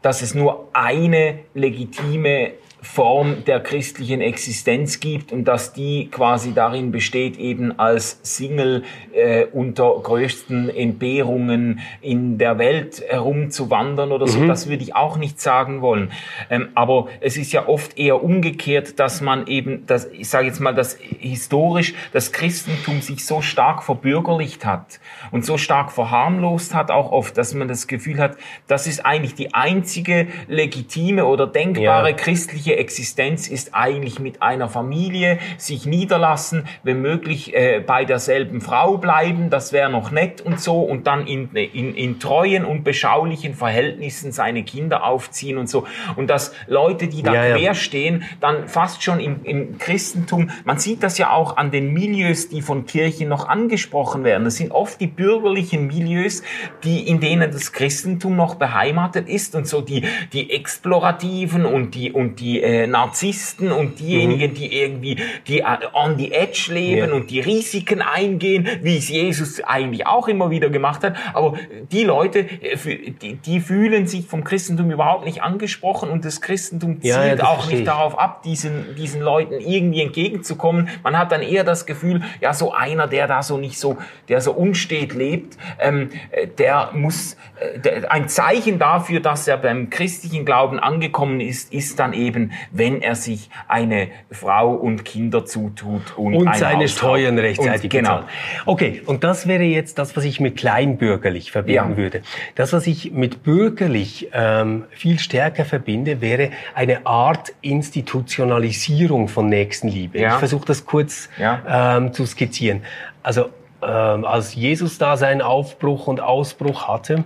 dass 0.00 0.22
es 0.22 0.32
nur 0.32 0.68
eine 0.72 1.40
legitime 1.54 2.52
Form 2.80 3.44
der 3.44 3.60
christlichen 3.60 4.20
Existenz 4.20 5.00
gibt 5.00 5.32
und 5.32 5.44
dass 5.44 5.72
die 5.72 6.08
quasi 6.10 6.54
darin 6.54 6.92
besteht, 6.92 7.36
eben 7.36 7.76
als 7.78 8.20
Single 8.22 8.84
äh, 9.12 9.46
unter 9.46 9.98
größten 10.00 10.70
Entbehrungen 10.70 11.80
in 12.00 12.38
der 12.38 12.58
Welt 12.58 13.02
herumzuwandern 13.08 14.12
oder 14.12 14.28
so. 14.28 14.38
Mhm. 14.38 14.48
Das 14.48 14.68
würde 14.68 14.84
ich 14.84 14.94
auch 14.94 15.16
nicht 15.16 15.40
sagen 15.40 15.82
wollen. 15.82 16.12
Ähm, 16.50 16.68
aber 16.74 17.08
es 17.20 17.36
ist 17.36 17.52
ja 17.52 17.66
oft 17.66 17.98
eher 17.98 18.22
umgekehrt, 18.22 19.00
dass 19.00 19.20
man 19.20 19.48
eben, 19.48 19.84
das, 19.86 20.06
ich 20.12 20.28
sage 20.28 20.46
jetzt 20.46 20.60
mal, 20.60 20.74
dass 20.74 20.98
historisch 21.18 21.94
das 22.12 22.30
Christentum 22.30 23.00
sich 23.00 23.26
so 23.26 23.42
stark 23.42 23.82
verbürgerlicht 23.82 24.64
hat 24.64 25.00
und 25.32 25.44
so 25.44 25.58
stark 25.58 25.90
verharmlost 25.90 26.74
hat, 26.74 26.92
auch 26.92 27.10
oft, 27.10 27.36
dass 27.36 27.54
man 27.54 27.66
das 27.66 27.88
Gefühl 27.88 28.18
hat, 28.18 28.36
das 28.68 28.86
ist 28.86 29.04
eigentlich 29.04 29.34
die 29.34 29.52
einzige 29.52 30.28
legitime 30.46 31.24
oder 31.24 31.48
denkbare 31.48 32.10
ja. 32.10 32.16
christliche 32.16 32.67
menschliche 32.68 32.76
Existenz 32.76 33.48
ist 33.48 33.74
eigentlich 33.74 34.18
mit 34.18 34.42
einer 34.42 34.68
Familie 34.68 35.38
sich 35.56 35.86
niederlassen, 35.86 36.64
wenn 36.82 37.00
möglich 37.00 37.54
äh, 37.54 37.82
bei 37.84 38.04
derselben 38.04 38.60
Frau 38.60 38.98
bleiben, 38.98 39.50
das 39.50 39.72
wäre 39.72 39.90
noch 39.90 40.10
nett 40.10 40.40
und 40.40 40.60
so, 40.60 40.80
und 40.80 41.06
dann 41.06 41.26
in, 41.26 41.50
in, 41.54 41.94
in 41.94 42.20
treuen 42.20 42.64
und 42.64 42.84
beschaulichen 42.84 43.54
Verhältnissen 43.54 44.32
seine 44.32 44.64
Kinder 44.64 45.04
aufziehen 45.04 45.58
und 45.58 45.68
so. 45.68 45.86
Und 46.16 46.28
dass 46.28 46.52
Leute, 46.66 47.08
die 47.08 47.22
da 47.22 47.32
ja, 47.32 47.56
quer 47.56 47.58
ja. 47.58 47.74
stehen, 47.74 48.24
dann 48.40 48.68
fast 48.68 49.02
schon 49.02 49.20
im, 49.20 49.44
im 49.44 49.78
Christentum, 49.78 50.50
man 50.64 50.78
sieht 50.78 51.02
das 51.02 51.18
ja 51.18 51.30
auch 51.30 51.56
an 51.56 51.70
den 51.70 51.92
Milieus, 51.92 52.48
die 52.48 52.62
von 52.62 52.86
Kirchen 52.86 53.28
noch 53.28 53.48
angesprochen 53.48 54.24
werden. 54.24 54.44
Das 54.44 54.56
sind 54.56 54.72
oft 54.72 55.00
die 55.00 55.06
bürgerlichen 55.06 55.86
Milieus, 55.86 56.42
die, 56.84 57.08
in 57.08 57.20
denen 57.20 57.50
das 57.50 57.72
Christentum 57.72 58.36
noch 58.36 58.56
beheimatet 58.56 59.28
ist 59.28 59.54
und 59.54 59.66
so 59.66 59.80
die, 59.80 60.04
die 60.32 60.50
explorativen 60.50 61.64
und 61.64 61.94
die, 61.94 62.12
und 62.12 62.40
die 62.40 62.57
die 62.58 62.62
äh, 62.62 62.86
Narzissten 62.86 63.72
und 63.72 64.00
diejenigen, 64.00 64.50
mhm. 64.50 64.54
die 64.54 64.80
irgendwie 64.80 65.16
die 65.46 65.60
äh, 65.60 65.64
on 65.92 66.18
the 66.18 66.32
edge 66.32 66.70
leben 66.72 67.10
ja. 67.10 67.14
und 67.14 67.30
die 67.30 67.40
Risiken 67.40 68.02
eingehen, 68.02 68.68
wie 68.82 68.96
es 68.96 69.08
Jesus 69.08 69.60
eigentlich 69.62 70.06
auch 70.06 70.28
immer 70.28 70.50
wieder 70.50 70.70
gemacht 70.70 71.02
hat. 71.04 71.16
Aber 71.34 71.54
die 71.90 72.04
Leute, 72.04 72.40
äh, 72.40 72.76
die, 73.22 73.36
die 73.36 73.60
fühlen 73.60 74.06
sich 74.06 74.26
vom 74.26 74.44
Christentum 74.44 74.90
überhaupt 74.90 75.24
nicht 75.24 75.42
angesprochen 75.42 76.10
und 76.10 76.24
das 76.24 76.40
Christentum 76.40 77.00
zielt 77.00 77.14
ja, 77.14 77.34
ja, 77.34 77.44
auch 77.44 77.70
nicht 77.70 77.86
darauf 77.86 78.18
ab, 78.18 78.42
diesen, 78.42 78.94
diesen 78.96 79.20
Leuten 79.20 79.54
irgendwie 79.54 80.02
entgegenzukommen. 80.02 80.88
Man 81.02 81.18
hat 81.18 81.32
dann 81.32 81.42
eher 81.42 81.64
das 81.64 81.86
Gefühl, 81.86 82.22
ja, 82.40 82.52
so 82.52 82.72
einer, 82.72 83.06
der 83.06 83.26
da 83.26 83.42
so 83.42 83.58
nicht 83.58 83.78
so, 83.78 83.98
der 84.28 84.40
so 84.40 84.52
unstet 84.52 85.14
lebt, 85.14 85.56
ähm, 85.78 86.10
äh, 86.30 86.46
der 86.46 86.90
muss, 86.92 87.36
äh, 87.60 87.78
der, 87.78 88.12
ein 88.12 88.28
Zeichen 88.28 88.78
dafür, 88.78 89.20
dass 89.20 89.46
er 89.46 89.56
beim 89.56 89.90
christlichen 89.90 90.44
Glauben 90.44 90.78
angekommen 90.78 91.40
ist, 91.40 91.72
ist 91.72 91.98
dann 91.98 92.12
eben, 92.12 92.47
wenn 92.70 93.02
er 93.02 93.14
sich 93.14 93.50
eine 93.66 94.08
Frau 94.30 94.72
und 94.72 95.04
Kinder 95.04 95.44
zutut 95.44 96.16
und, 96.16 96.34
und 96.34 96.56
seine 96.56 96.84
Haus 96.84 96.92
Steuern 96.92 97.38
rechtzeitig 97.38 97.84
und, 97.84 97.90
genau. 97.90 98.16
bezahlt. 98.18 98.26
Okay, 98.66 99.02
und 99.06 99.24
das 99.24 99.46
wäre 99.46 99.64
jetzt 99.64 99.98
das, 99.98 100.16
was 100.16 100.24
ich 100.24 100.40
mit 100.40 100.56
kleinbürgerlich 100.56 101.52
verbinden 101.52 101.90
ja. 101.90 101.96
würde. 101.96 102.22
Das, 102.54 102.72
was 102.72 102.86
ich 102.86 103.12
mit 103.12 103.42
bürgerlich 103.42 104.28
ähm, 104.32 104.84
viel 104.90 105.18
stärker 105.18 105.64
verbinde, 105.64 106.20
wäre 106.20 106.50
eine 106.74 107.06
Art 107.06 107.52
Institutionalisierung 107.60 109.28
von 109.28 109.48
Nächstenliebe. 109.48 110.18
Ja. 110.18 110.34
Ich 110.34 110.38
versuche 110.38 110.66
das 110.66 110.84
kurz 110.84 111.28
ja. 111.38 111.96
ähm, 111.96 112.12
zu 112.12 112.26
skizzieren. 112.26 112.82
Also 113.22 113.50
ähm, 113.82 114.24
als 114.24 114.54
Jesus 114.54 114.98
da 114.98 115.16
seinen 115.16 115.42
Aufbruch 115.42 116.06
und 116.06 116.20
Ausbruch 116.20 116.88
hatte, 116.88 117.24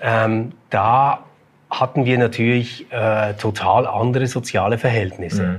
ähm, 0.00 0.52
da 0.70 1.24
hatten 1.72 2.04
wir 2.04 2.18
natürlich 2.18 2.86
äh, 2.92 3.34
total 3.34 3.86
andere 3.86 4.26
soziale 4.26 4.78
Verhältnisse. 4.78 5.42
Mhm. 5.42 5.58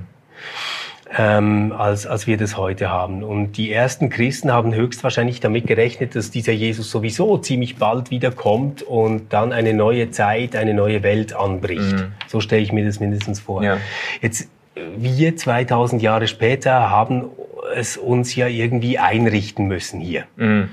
Ähm, 1.16 1.74
als, 1.78 2.08
als 2.08 2.26
wir 2.26 2.38
das 2.38 2.58
heute 2.58 2.90
haben. 2.90 3.24
Und 3.24 3.58
die 3.58 3.72
ersten 3.72 4.10
Christen 4.10 4.52
haben 4.52 4.74
höchstwahrscheinlich 4.74 5.40
damit 5.40 5.68
gerechnet, 5.68 6.16
dass 6.16 6.32
dieser 6.32 6.54
Jesus 6.54 6.90
sowieso 6.90 7.38
ziemlich 7.38 7.76
bald 7.76 8.10
wiederkommt 8.10 8.82
und 8.82 9.32
dann 9.32 9.54
eine 9.54 9.76
neue 9.76 10.10
Zeit, 10.10 10.56
eine 10.56 10.74
neue 10.74 11.04
Welt 11.04 11.36
anbricht. 11.36 11.94
Mhm. 11.94 12.14
So 12.28 12.42
stelle 12.42 12.64
ich 12.64 12.72
mir 12.72 12.84
das 12.84 13.00
mindestens 13.00 13.42
vor. 13.42 13.62
Ja. 13.64 13.78
Jetzt 14.22 14.50
wir 14.76 15.38
2000 15.38 16.02
Jahre 16.02 16.28
später 16.28 16.90
haben 16.90 17.30
es 17.76 17.98
uns 17.98 18.36
ja 18.36 18.48
irgendwie 18.48 19.00
einrichten 19.00 19.68
müssen 19.68 20.00
hier. 20.00 20.26
Mhm. 20.36 20.70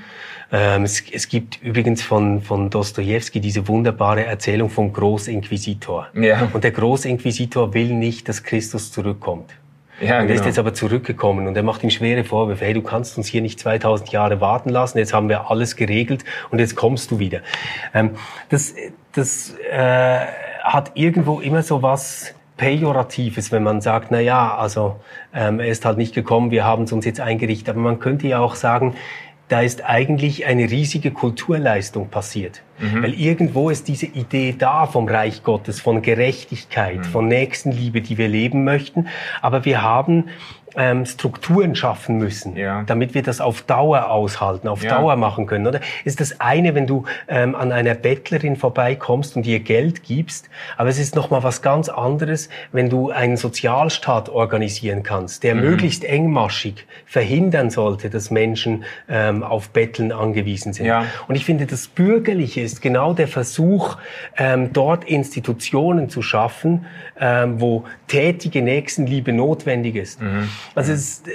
Ähm, 0.53 0.85
es, 0.85 1.03
es, 1.13 1.29
gibt 1.29 1.63
übrigens 1.63 2.03
von, 2.03 2.43
von 2.43 2.71
Dostoevsky 2.71 3.41
diese 3.41 3.69
wunderbare 3.69 4.25
Erzählung 4.25 4.69
vom 4.69 4.93
Großinquisitor. 4.93 6.09
Ja. 6.15 6.49
Und 6.53 6.65
der 6.65 6.73
Großinquisitor 6.73 7.73
will 7.73 7.95
nicht, 7.95 8.29
dass 8.29 8.43
Christus 8.43 8.91
zurückkommt. 8.91 9.51
Ja, 10.01 10.17
und 10.17 10.23
er 10.23 10.27
genau. 10.27 10.41
ist 10.41 10.47
jetzt 10.47 10.59
aber 10.59 10.73
zurückgekommen 10.73 11.47
und 11.47 11.57
er 11.57 11.63
macht 11.63 11.85
ihm 11.85 11.91
schwere 11.91 12.25
Vorwürfe. 12.25 12.65
Hey, 12.65 12.75
du 12.75 12.83
kannst 12.83 13.19
uns 13.19 13.27
hier 13.29 13.43
nicht 13.43 13.61
2000 13.61 14.11
Jahre 14.11 14.41
warten 14.41 14.71
lassen. 14.71 14.99
Jetzt 14.99 15.13
haben 15.13 15.29
wir 15.29 15.51
alles 15.51 15.77
geregelt 15.77 16.25
und 16.51 16.59
jetzt 16.59 16.75
kommst 16.75 17.11
du 17.11 17.19
wieder. 17.19 17.41
Ähm, 17.93 18.13
das 18.49 18.75
das 19.13 19.55
äh, 19.71 20.21
hat 20.63 20.93
irgendwo 20.95 21.41
immer 21.41 21.63
so 21.63 21.83
was 21.83 22.35
Pejoratives, 22.61 23.53
wenn 23.53 23.63
man 23.63 23.81
sagt, 23.81 24.11
na 24.11 24.21
ja, 24.21 24.55
also 24.55 24.97
ähm, 25.35 25.61
er 25.61 25.69
ist 25.69 25.87
halt 25.87 25.97
nicht 25.97 26.15
gekommen, 26.15 26.51
wir 26.51 26.63
haben 26.63 26.83
es 26.83 26.93
uns 26.93 27.07
jetzt 27.07 27.19
eingerichtet. 27.19 27.71
Aber 27.71 27.81
man 27.81 28.01
könnte 28.01 28.29
ja 28.29 28.39
auch 28.39 28.55
sagen, 28.55 28.97
da 29.49 29.63
ist 29.63 29.83
eigentlich 29.83 30.45
eine 30.45 30.71
riesige 30.71 31.11
Kulturleistung 31.11 32.11
passiert. 32.11 32.61
Mhm. 32.79 33.03
Weil 33.03 33.15
irgendwo 33.15 33.71
ist 33.71 33.89
diese 33.89 34.05
Idee 34.05 34.55
da 34.57 34.87
vom 34.87 35.09
Reich 35.09 35.43
Gottes, 35.43 35.81
von 35.81 36.03
Gerechtigkeit, 36.03 36.99
mhm. 36.99 37.05
von 37.05 37.29
Nächstenliebe, 37.29 38.03
die 38.03 38.19
wir 38.19 38.29
leben 38.29 38.63
möchten. 38.63 39.09
Aber 39.41 39.65
wir 39.65 39.81
haben 39.81 40.27
ähm, 40.77 41.05
Strukturen 41.07 41.75
schaffen 41.75 42.19
müssen, 42.19 42.57
ja. 42.57 42.83
damit 42.85 43.15
wir 43.15 43.23
das 43.23 43.41
auf 43.41 43.63
Dauer 43.63 44.11
aushalten, 44.11 44.69
auf 44.69 44.83
ja. 44.83 44.97
Dauer 44.97 45.17
machen 45.17 45.47
können. 45.47 45.67
Oder 45.67 45.81
ist 46.05 46.21
das 46.21 46.41
eine, 46.41 46.75
wenn 46.75 46.87
du 46.87 47.05
ähm, 47.29 47.55
an 47.55 47.73
einer 47.73 47.95
Bettlerin 47.95 48.57
vorbeikommst 48.57 49.37
und 49.37 49.47
ihr 49.47 49.61
Geld 49.61 50.03
gibst, 50.03 50.49
aber 50.77 50.89
es 50.89 50.99
ist 50.99 51.17
noch 51.17 51.31
mal 51.31 51.43
was 51.43 51.63
ganz 51.63 51.89
anderes, 51.89 52.49
wenn 52.73 52.89
du 52.89 53.11
einen 53.11 53.37
Sozialstaat 53.37 54.29
organisieren 54.29 55.03
kannst, 55.03 55.43
der 55.43 55.55
mhm. 55.55 55.63
möglichst 55.63 56.05
engmaschig 56.05 56.87
verhindern 57.07 57.71
sollte, 57.71 58.11
dass 58.11 58.31
Menschen 58.31 58.85
ähm, 59.09 59.43
auf 59.43 59.71
Betteln 59.71 60.13
angewiesen 60.13 60.73
sind. 60.73 60.87
Ja. 60.87 61.07
Und 61.29 61.35
ich 61.35 61.45
finde, 61.45 61.67
das 61.67 61.89
Bürgerliche 61.89 62.61
ist 62.61 62.83
genau 62.83 63.13
der 63.15 63.29
Versuch, 63.29 63.97
ähm, 64.37 64.73
dort 64.73 65.05
Institutionen 65.05 66.09
zu 66.09 66.23
schaffen, 66.23 66.87
ähm, 67.19 67.61
wo 67.61 67.85
tätige 68.07 68.63
Nächstenliebe 68.63 69.33
notwendig 69.33 69.97
ist. 69.97 70.21
Mhm. 70.21 70.49
Also 70.75 70.93
es 70.93 71.01
ist 71.01 71.29
äh, 71.29 71.31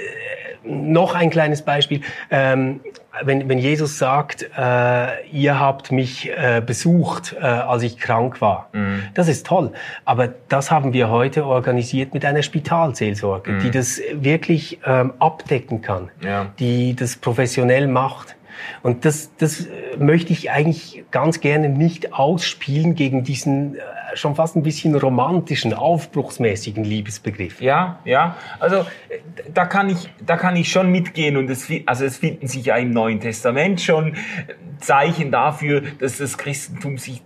noch 0.64 1.14
ein 1.14 1.30
kleines 1.30 1.62
Beispiel. 1.62 2.00
Ähm, 2.30 2.80
wenn, 3.22 3.48
wenn 3.48 3.58
Jesus 3.58 3.98
sagt, 3.98 4.46
äh, 4.56 5.26
ihr 5.30 5.58
habt 5.58 5.90
mich 5.90 6.30
äh, 6.30 6.62
besucht, 6.64 7.34
äh, 7.38 7.44
als 7.44 7.82
ich 7.82 7.98
krank 7.98 8.40
war, 8.40 8.68
mhm. 8.72 9.02
das 9.14 9.28
ist 9.28 9.46
toll. 9.46 9.72
Aber 10.04 10.28
das 10.48 10.70
haben 10.70 10.92
wir 10.92 11.08
heute 11.08 11.46
organisiert 11.46 12.14
mit 12.14 12.24
einer 12.24 12.42
Spitalseelsorge, 12.42 13.52
mhm. 13.52 13.60
die 13.60 13.70
das 13.70 14.00
wirklich 14.12 14.80
ähm, 14.84 15.14
abdecken 15.18 15.80
kann, 15.80 16.10
ja. 16.22 16.46
die 16.58 16.94
das 16.94 17.16
professionell 17.16 17.86
macht. 17.88 18.36
Und 18.82 19.04
das, 19.04 19.30
das 19.36 19.66
möchte 19.98 20.32
ich 20.32 20.50
eigentlich 20.50 21.04
ganz 21.10 21.40
gerne 21.40 21.68
nicht 21.68 22.14
ausspielen 22.14 22.94
gegen 22.94 23.22
diesen 23.24 23.76
äh, 23.76 23.80
schon 24.16 24.34
fast 24.34 24.56
ein 24.56 24.62
bisschen 24.62 24.94
romantischen, 24.94 25.74
aufbruchsmäßigen 25.74 26.84
Liebesbegriff. 26.84 27.60
Ja, 27.60 28.00
ja. 28.04 28.36
Also 28.58 28.86
da 29.52 29.66
kann 29.66 29.90
ich, 29.90 30.08
da 30.24 30.36
kann 30.36 30.56
ich 30.56 30.70
schon 30.70 30.90
mitgehen 30.90 31.36
und 31.36 31.50
es, 31.50 31.70
also 31.86 32.04
es 32.04 32.18
finden 32.18 32.46
sich 32.46 32.66
ja 32.66 32.76
im 32.76 32.90
Neuen 32.90 33.20
Testament 33.20 33.80
schon 33.80 34.16
Zeichen 34.78 35.30
dafür, 35.30 35.82
dass 35.98 36.18
das 36.18 36.38
Christentum 36.38 36.98
sich 36.98 37.22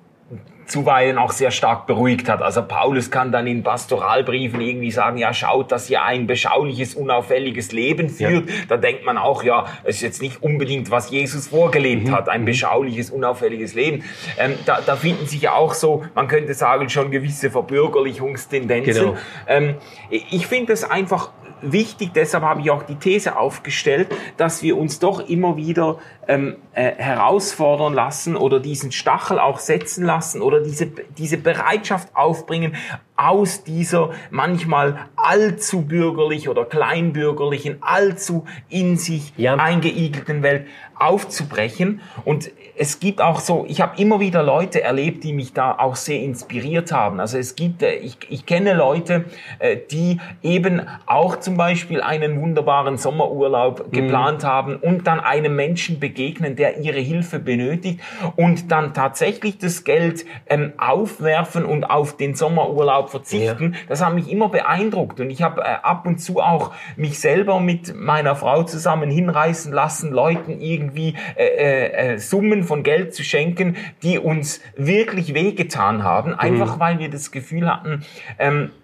zuweilen 0.71 1.19
auch 1.19 1.33
sehr 1.33 1.51
stark 1.51 1.87
beruhigt 1.87 2.29
hat. 2.29 2.43
Also 2.43 2.63
Paulus 2.63 3.11
kann 3.11 3.33
dann 3.33 3.47
in 3.47 3.63
Pastoralbriefen 3.63 4.61
irgendwie 4.61 4.91
sagen, 4.91 5.19
ja, 5.19 5.33
schaut, 5.33 5.73
dass 5.73 5.91
ihr 5.91 6.03
ein 6.03 6.27
beschauliches, 6.27 6.95
unauffälliges 6.95 7.73
Leben 7.73 8.09
führt. 8.09 8.49
Ja. 8.49 8.55
Da 8.69 8.77
denkt 8.77 9.05
man 9.05 9.19
auch, 9.19 9.43
ja, 9.43 9.67
es 9.85 9.97
ist 9.97 10.03
jetzt 10.03 10.23
nicht 10.23 10.43
unbedingt, 10.43 10.91
was 10.91 11.11
Jesus 11.11 11.49
vorgelebt 11.49 12.09
mhm. 12.09 12.13
hat, 12.13 12.29
ein 12.29 12.43
mhm. 12.43 12.47
beschauliches, 12.47 13.11
unauffälliges 13.11 13.75
Leben. 13.75 14.05
Ähm, 14.39 14.55
da, 14.67 14.81
da 14.85 14.97
finden 14.97 15.27
sich 15.27 15.43
ja 15.43 15.55
auch 15.55 15.75
so, 15.75 16.05
man 16.15 16.29
könnte 16.29 16.55
sagen, 16.55 16.89
schon 16.89 17.11
gewisse 17.11 17.51
Verbürgerlichungstendenzen. 17.51 18.95
Genau. 18.95 19.17
Ähm, 19.47 19.75
ich 20.11 20.47
finde 20.47 20.73
es 20.73 20.85
einfach 20.85 21.31
wichtig, 21.63 22.13
deshalb 22.15 22.45
habe 22.45 22.61
ich 22.61 22.71
auch 22.71 22.83
die 22.83 22.97
These 22.97 23.37
aufgestellt, 23.37 24.09
dass 24.37 24.63
wir 24.63 24.77
uns 24.77 24.99
doch 24.99 25.29
immer 25.29 25.57
wieder 25.57 25.99
ähm, 26.29 26.57
äh, 26.75 26.93
herausfordern 26.97 27.93
lassen 27.93 28.37
oder 28.37 28.61
diesen 28.61 28.93
Stachel 28.93 29.39
auch 29.39 29.59
setzen 29.59 30.05
lassen 30.05 30.43
oder 30.43 30.60
diese, 30.65 30.87
diese 30.87 31.37
Bereitschaft 31.39 32.15
aufbringen, 32.15 32.77
aus 33.21 33.65
dieser 33.65 34.11
manchmal 34.31 35.09
allzu 35.17 35.83
bürgerlich 35.83 36.49
oder 36.49 36.65
kleinbürgerlichen, 36.65 37.77
allzu 37.83 38.47
in 38.71 38.97
sich 38.97 39.35
ja. 39.37 39.57
eingeigelten 39.57 40.43
Welt 40.43 40.67
aufzubrechen. 41.01 42.01
Und 42.25 42.51
es 42.77 43.01
gibt 43.01 43.21
auch 43.21 43.41
so, 43.41 43.67
ich 43.69 43.81
habe 43.81 44.01
immer 44.01 44.21
wieder 44.21 44.43
Leute 44.43 44.83
erlebt, 44.83 45.25
die 45.25 45.33
mich 45.33 45.53
da 45.53 45.77
auch 45.77 45.97
sehr 45.97 46.21
inspiriert 46.21 46.93
haben. 46.93 47.21
Also 47.21 47.37
es 47.37 47.57
gibt, 47.57 47.83
äh, 47.83 47.95
ich, 47.97 48.17
ich 48.29 48.47
kenne 48.47 48.75
Leute, 48.75 49.25
äh, 49.59 49.77
die 49.91 50.19
eben 50.43 50.83
auch 51.07 51.37
zum 51.37 51.57
Beispiel 51.57 52.01
einen 52.01 52.41
wunderbaren 52.41 52.97
Sommerurlaub 52.97 53.87
mhm. 53.87 53.93
geplant 53.93 54.45
haben 54.45 54.77
und 54.77 55.07
dann 55.07 55.21
einem 55.21 55.57
Menschen 55.57 56.01
begegnen, 56.01 56.57
der 56.57 56.79
ihre 56.79 57.01
Hilfe 57.01 57.39
benötigt 57.39 58.01
und 58.37 58.71
dann 58.71 58.95
tatsächlich 58.95 59.59
das 59.59 59.85
Geld 59.85 60.25
ähm, 60.47 60.73
aufwerfen 60.79 61.65
und 61.65 61.85
auf 61.85 62.17
den 62.17 62.35
Sommerurlaub 62.35 63.10
verzichten. 63.11 63.73
Ja. 63.73 63.79
Das 63.89 64.05
hat 64.05 64.15
mich 64.15 64.31
immer 64.31 64.49
beeindruckt 64.49 65.21
und 65.21 65.31
ich 65.31 65.43
habe 65.43 65.63
äh, 65.63 65.77
ab 65.83 66.07
und 66.07 66.19
zu 66.19 66.41
auch 66.41 66.73
mich 66.97 67.21
selber 67.21 67.61
mit 67.61 67.95
meiner 67.95 68.37
Frau 68.37 68.63
zusammen 68.63 69.11
hinreißen 69.11 69.73
lassen, 69.73 70.13
Leuten 70.13 70.61
irgendwie 70.61 71.15
äh, 71.37 71.45
äh, 71.45 72.13
äh, 72.15 72.19
Summen 72.19 72.65
von 72.65 72.83
Geld 72.83 73.15
zu 73.15 73.23
schenken, 73.23 73.77
die 74.03 74.19
uns 74.19 74.61
wirklich 74.77 75.35
wehgetan 75.35 76.05
haben, 76.05 76.35
einfach 76.35 76.77
mhm. 76.77 76.81
weil 76.81 76.99
wir 76.99 77.11
das 77.11 77.31
Gefühl 77.31 77.69
hatten, 77.69 78.05
ähm, 78.39 78.67
äh, 78.67 78.80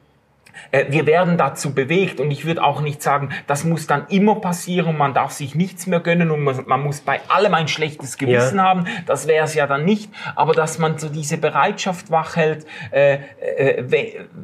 wir 0.89 1.07
werden 1.07 1.37
dazu 1.37 1.75
bewegt. 1.75 2.21
Und 2.21 2.31
ich 2.31 2.45
würde 2.45 2.63
auch 2.63 2.81
nicht 2.81 3.03
sagen, 3.03 3.31
das 3.47 3.65
muss 3.65 3.87
dann 3.87 4.07
immer 4.09 4.37
passieren, 4.37 4.97
man 4.97 5.15
darf 5.15 5.33
sich 5.33 5.55
nichts 5.55 5.87
mehr 5.87 6.01
gönnen 6.01 6.31
und 6.31 6.45
man, 6.45 6.83
muss 6.83 7.01
bei 7.01 7.21
allem 7.29 7.55
ein 7.55 7.69
schlechtes 7.69 8.19
Gewissen 8.19 8.59
ja. 8.59 8.65
haben, 8.65 8.87
das 9.07 9.27
wäre 9.27 9.45
es 9.45 9.55
ja 9.55 9.67
dann 9.67 9.85
nicht, 9.85 10.11
aber 10.35 10.53
dass 10.53 10.79
man 10.79 10.99
so 10.99 11.09
diese 11.09 11.39
Bereitschaft 11.39 12.11
wachhält, 12.11 12.67
äh, 12.91 13.19
äh, 13.41 13.85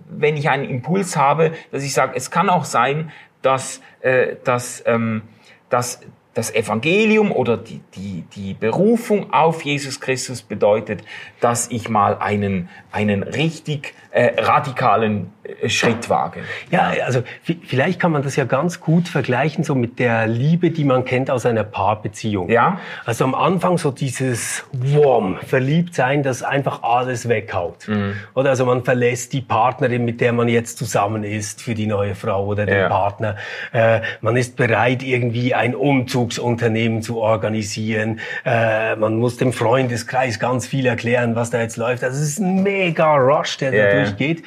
wenn 0.08 0.36
ich 0.36 0.48
einen 0.48 0.64
Impuls 0.64 1.16
habe, 1.16 1.52
dass 1.70 1.82
ich 1.82 1.92
sage, 1.92 2.12
es 2.14 2.30
kann 2.30 2.48
auch 2.48 2.64
sein, 2.64 3.10
dass, 3.42 3.80
äh, 4.00 4.36
dass, 4.44 4.82
ähm, 4.86 5.22
dass 5.68 6.00
das 6.34 6.54
Evangelium 6.54 7.30
oder 7.30 7.56
die, 7.56 7.80
die, 7.94 8.24
die 8.34 8.54
Berufung 8.54 9.32
auf 9.32 9.62
Jesus 9.62 10.00
Christus 10.00 10.42
bedeutet, 10.42 11.02
dass 11.40 11.70
ich 11.70 11.88
mal 11.88 12.16
einen, 12.18 12.68
einen 12.90 13.22
richtig 13.22 13.94
äh, 14.12 14.40
radikalen 14.40 15.32
äh, 15.42 15.68
Schritt 15.68 16.10
wage. 16.10 16.40
Ja, 16.70 16.92
also 17.04 17.22
vielleicht 17.42 17.98
kann 17.98 18.12
man 18.12 18.22
das 18.22 18.36
ja 18.36 18.44
ganz 18.44 18.78
gut 18.80 19.08
vergleichen 19.08 19.64
so 19.64 19.74
mit 19.74 19.98
der 19.98 20.26
Liebe, 20.26 20.70
die 20.70 20.84
man 20.84 21.04
kennt 21.04 21.30
aus 21.30 21.46
einer 21.46 21.64
Paarbeziehung. 21.64 22.50
Ja. 22.50 22.78
Also 23.06 23.24
am 23.24 23.34
Anfang 23.34 23.78
so 23.78 23.90
dieses 23.90 24.64
warm, 24.72 25.38
verliebt 25.46 25.94
sein, 25.94 26.22
das 26.22 26.42
einfach 26.42 26.82
alles 26.82 27.28
weghaut. 27.28 27.88
Mhm. 27.88 28.14
Oder 28.34 28.50
also 28.50 28.66
man 28.66 28.84
verlässt 28.84 29.32
die 29.32 29.40
Partnerin, 29.40 30.04
mit 30.04 30.20
der 30.20 30.32
man 30.34 30.48
jetzt 30.48 30.76
zusammen 30.76 31.24
ist, 31.24 31.62
für 31.62 31.74
die 31.74 31.86
neue 31.86 32.14
Frau 32.14 32.44
oder 32.46 32.66
den 32.66 32.76
ja. 32.76 32.88
Partner. 32.88 33.36
Äh, 33.72 34.00
man 34.20 34.36
ist 34.36 34.56
bereit, 34.56 35.02
irgendwie 35.02 35.54
ein 35.54 35.74
Umzugsunternehmen 36.22 37.02
zu 37.02 37.18
organisieren. 37.18 38.20
Äh, 38.44 38.96
man 38.96 39.18
muss 39.18 39.36
dem 39.36 39.52
Freundeskreis 39.52 40.38
ganz 40.38 40.66
viel 40.66 40.86
erklären, 40.86 41.34
was 41.34 41.50
da 41.50 41.60
jetzt 41.60 41.76
läuft. 41.76 42.04
Also 42.04 42.20
es 42.20 42.28
ist 42.28 42.38
ein 42.38 42.62
mega 42.62 43.16
Rush, 43.16 43.58
der 43.58 43.74
ja, 43.74 43.94
durchgeht. 43.94 44.42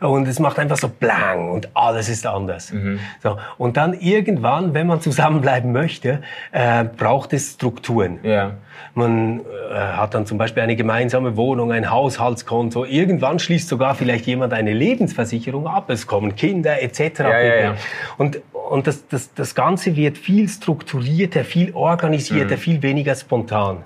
Und 0.00 0.26
es 0.26 0.38
macht 0.38 0.58
einfach 0.58 0.76
so 0.76 0.88
blang 0.88 1.50
und 1.50 1.68
alles 1.74 2.08
ist 2.08 2.26
anders. 2.26 2.72
Mhm. 2.72 2.98
So. 3.22 3.38
Und 3.58 3.76
dann 3.76 3.94
irgendwann, 3.94 4.74
wenn 4.74 4.86
man 4.86 5.00
zusammenbleiben 5.00 5.72
möchte, 5.72 6.22
äh, 6.52 6.84
braucht 6.84 7.32
es 7.32 7.52
Strukturen. 7.52 8.18
Ja. 8.22 8.52
Man 8.94 9.40
äh, 9.40 9.74
hat 9.74 10.14
dann 10.14 10.26
zum 10.26 10.36
Beispiel 10.36 10.62
eine 10.62 10.74
gemeinsame 10.74 11.36
Wohnung, 11.36 11.70
ein 11.70 11.90
Haushaltskonto. 11.90 12.84
Irgendwann 12.84 13.38
schließt 13.38 13.68
sogar 13.68 13.94
vielleicht 13.94 14.26
jemand 14.26 14.52
eine 14.52 14.72
Lebensversicherung 14.72 15.66
ab. 15.66 15.90
Es 15.90 16.06
kommen 16.06 16.34
Kinder 16.34 16.82
etc. 16.82 17.20
Ja, 17.20 17.40
ja, 17.40 17.54
ja. 17.56 17.74
Und, 18.18 18.40
und 18.70 18.86
das, 18.86 19.08
das, 19.08 19.34
das 19.34 19.54
Ganze 19.54 19.96
wird 19.96 20.16
viel 20.16 20.48
strukturierter, 20.48 21.44
viel 21.44 21.74
organisierter, 21.74 22.56
mhm. 22.56 22.60
viel 22.60 22.82
weniger 22.82 23.16
spontan. 23.16 23.78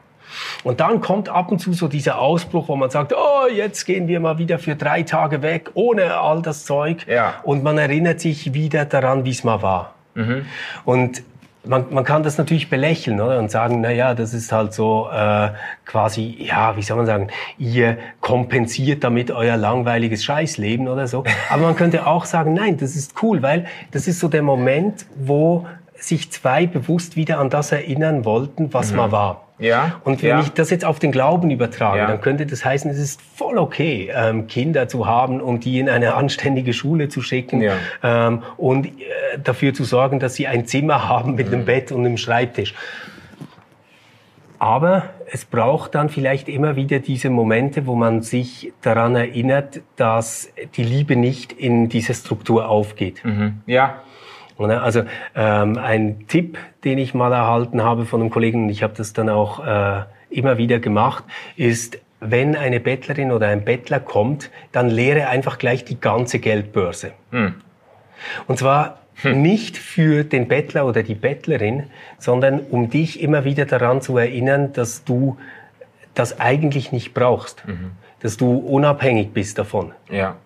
Und 0.63 0.81
dann 0.81 1.01
kommt 1.01 1.29
ab 1.29 1.51
und 1.51 1.59
zu 1.59 1.73
so 1.73 1.89
dieser 1.89 2.19
Ausbruch, 2.19 2.69
wo 2.69 2.77
man 2.77 2.91
sagt, 2.91 3.15
oh, 3.17 3.49
jetzt 3.51 3.85
gehen 3.87 4.09
wir 4.09 4.21
mal 4.21 4.37
wieder 4.39 4.59
für 4.59 4.77
drei 4.77 5.03
Tage 5.03 5.43
weg, 5.43 5.71
ohne 5.75 6.17
all 6.17 6.43
das 6.43 6.65
Zeug. 6.67 7.07
Ja. 7.07 7.41
Und 7.45 7.63
man 7.63 7.79
erinnert 7.79 8.21
sich 8.21 8.53
wieder 8.53 8.85
daran, 8.85 9.25
wie 9.25 9.31
es 9.31 9.43
mal 9.43 9.63
war. 9.63 9.95
Mhm. 10.15 10.45
Und 10.85 11.23
man, 11.67 11.87
man 11.91 12.05
kann 12.05 12.23
das 12.23 12.39
natürlich 12.39 12.71
belächeln 12.71 13.21
oder? 13.21 13.39
und 13.39 13.51
sagen, 13.51 13.81
na 13.81 13.91
ja, 13.91 14.15
das 14.15 14.35
ist 14.35 14.53
halt 14.53 14.73
so 14.73 15.09
äh, 15.13 15.51
quasi, 15.85 16.37
ja, 16.39 16.77
wie 16.77 16.83
soll 16.83 16.97
man 16.97 17.07
sagen, 17.07 17.29
ihr 17.59 17.99
kompensiert 18.21 19.05
damit 19.05 19.31
euer 19.31 19.57
langweiliges 19.57 20.25
Scheißleben 20.25 20.89
oder 20.89 21.07
so. 21.07 21.25
Aber 21.51 21.63
man 21.63 21.77
könnte 21.77 22.07
auch 22.07 22.25
sagen, 22.25 22.55
nein, 22.55 22.77
das 22.77 22.97
ist 22.97 23.23
cool, 23.23 23.43
weil 23.43 23.67
das 23.91 24.07
ist 24.09 24.21
so 24.21 24.29
der 24.29 24.43
Moment, 24.43 25.07
wo 25.17 25.67
sich 25.95 26.31
zwei 26.33 26.67
bewusst 26.67 27.17
wieder 27.17 27.39
an 27.39 27.51
das 27.51 27.73
erinnern 27.73 28.25
wollten, 28.25 28.73
was 28.73 28.91
mhm. 28.91 28.97
mal 28.99 29.13
war. 29.13 29.44
Ja. 29.59 30.01
Und 30.03 30.23
wenn 30.23 30.31
ja. 30.31 30.41
ich 30.41 30.51
das 30.51 30.71
jetzt 30.71 30.85
auf 30.85 30.99
den 30.99 31.13
Glauben 31.13 31.51
übertrage, 31.51 31.99
ja. 31.99 32.07
dann 32.07 32.21
könnte 32.21 32.45
das 32.45 32.65
heißen, 32.65 32.91
es 32.91 32.99
ist 32.99 33.21
voll 33.23 33.57
okay, 33.59 34.11
ähm, 34.13 34.49
Kinder 34.49 34.89
zu 34.89 35.07
haben 35.07 35.41
und 35.41 35.65
die 35.65 35.79
in 35.79 35.89
eine 35.89 36.15
anständige 36.15 36.73
Schule 36.73 37.09
zu 37.09 37.23
schicken 37.23 37.63
ja. 37.63 37.75
ähm, 38.03 38.43
und 38.57 38.87
äh, 38.87 38.91
dafür 39.43 39.73
zu 39.73 39.85
sorgen, 39.85 40.19
dass 40.19 40.35
sie 40.35 40.47
ein 40.47 40.67
Zimmer 40.67 41.09
haben 41.09 41.37
mit 41.37 41.49
mhm. 41.49 41.55
einem 41.55 41.65
Bett 41.67 41.93
und 41.93 42.05
einem 42.05 42.17
Schreibtisch. 42.17 42.75
Aber 44.59 45.11
es 45.31 45.45
braucht 45.45 45.95
dann 45.95 46.09
vielleicht 46.09 46.49
immer 46.49 46.75
wieder 46.75 46.99
diese 46.99 47.29
Momente, 47.29 47.87
wo 47.87 47.95
man 47.95 48.23
sich 48.23 48.73
daran 48.83 49.15
erinnert, 49.15 49.83
dass 49.97 50.49
die 50.77 50.85
Liebe 50.85 51.17
nicht 51.17 51.53
in 51.53 51.89
dieser 51.89 52.15
Struktur 52.15 52.69
aufgeht. 52.69 53.25
Mhm. 53.25 53.61
Ja. 53.67 54.01
Also 54.59 55.03
ähm, 55.35 55.79
ein 55.79 56.27
Tipp, 56.29 56.59
den 56.85 56.99
ich 56.99 57.15
mal 57.15 57.33
erhalten 57.33 57.83
habe 57.83 58.07
von 58.07 58.21
einem 58.21 58.31
Kollegen, 58.31 58.65
und 58.65 58.71
ich 58.71 58.83
habe 58.83 58.95
das 58.97 59.13
dann 59.13 59.29
auch 59.29 59.65
äh, 59.65 60.05
immer 60.31 60.59
wieder 60.59 60.79
gemacht, 60.79 61.25
ist, 61.57 61.99
wenn 62.21 62.57
eine 62.57 62.81
Bettlerin 62.81 63.33
oder 63.33 63.49
ein 63.49 63.65
Bettler 63.65 64.01
kommt, 64.01 64.51
dann 64.73 64.89
leere 64.89 65.29
einfach 65.29 65.59
gleich 65.59 65.85
die 65.85 66.01
ganze 66.01 66.39
Geldbörse. 66.39 67.13
Hm. 67.31 67.55
Und 68.47 68.59
zwar 68.59 69.01
hm. 69.17 69.43
nicht 69.43 69.77
für 69.77 70.25
den 70.25 70.49
Bettler 70.49 70.87
oder 70.87 71.03
die 71.03 71.15
Bettlerin, 71.15 71.85
sondern 72.19 72.61
um 72.61 72.91
dich 72.91 73.21
immer 73.21 73.45
wieder 73.45 73.67
daran 73.67 74.01
zu 74.01 74.17
erinnern, 74.17 74.73
dass 74.73 75.05
du 75.05 75.37
das 76.15 76.41
eigentlich 76.41 76.93
nicht 76.93 77.13
brauchst, 77.13 77.67
mhm. 77.67 77.93
dass 78.21 78.37
du 78.37 78.57
unabhängig 78.57 79.33
bist 79.33 79.59
davon. 79.59 79.93
Ja. 80.09 80.37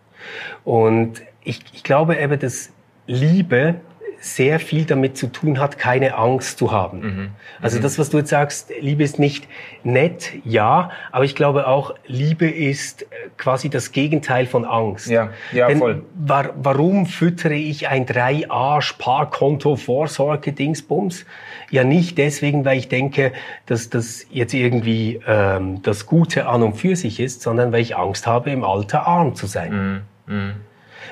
Und 0.64 1.22
ich, 1.44 1.60
ich 1.72 1.84
glaube 1.84 2.16
eben, 2.16 2.38
dass 2.38 2.72
Liebe 3.06 3.76
sehr 4.20 4.58
viel 4.58 4.84
damit 4.84 5.16
zu 5.16 5.28
tun 5.28 5.60
hat, 5.60 5.78
keine 5.78 6.16
Angst 6.16 6.58
zu 6.58 6.72
haben. 6.72 7.00
Mhm. 7.00 7.30
Also 7.60 7.78
mhm. 7.78 7.82
das, 7.82 7.98
was 7.98 8.10
du 8.10 8.18
jetzt 8.18 8.30
sagst, 8.30 8.72
Liebe 8.80 9.04
ist 9.04 9.18
nicht 9.18 9.46
nett, 9.84 10.32
ja, 10.44 10.90
aber 11.12 11.24
ich 11.24 11.36
glaube 11.36 11.68
auch, 11.68 11.94
Liebe 12.06 12.48
ist 12.48 13.02
äh, 13.02 13.06
quasi 13.36 13.70
das 13.70 13.92
Gegenteil 13.92 14.46
von 14.46 14.64
Angst. 14.64 15.08
Ja, 15.08 15.30
ja 15.52 15.68
Denn 15.68 15.78
voll. 15.78 16.02
War, 16.14 16.50
warum 16.56 17.06
füttere 17.06 17.54
ich 17.54 17.88
ein 17.88 18.06
3a 18.06 18.80
Sparkonto 18.80 19.76
Vorsorge 19.76 20.52
Dingsbums? 20.52 21.24
Ja, 21.70 21.84
nicht 21.84 22.18
deswegen, 22.18 22.64
weil 22.64 22.78
ich 22.78 22.88
denke, 22.88 23.32
dass 23.66 23.88
das 23.88 24.26
jetzt 24.30 24.54
irgendwie 24.54 25.20
ähm, 25.26 25.80
das 25.82 26.06
Gute 26.06 26.46
an 26.46 26.62
und 26.62 26.74
für 26.74 26.96
sich 26.96 27.20
ist, 27.20 27.42
sondern 27.42 27.72
weil 27.72 27.82
ich 27.82 27.96
Angst 27.96 28.26
habe, 28.26 28.50
im 28.50 28.64
Alter 28.64 29.06
arm 29.06 29.36
zu 29.36 29.46
sein. 29.46 30.02
Mhm. 30.26 30.34
Mhm. 30.34 30.54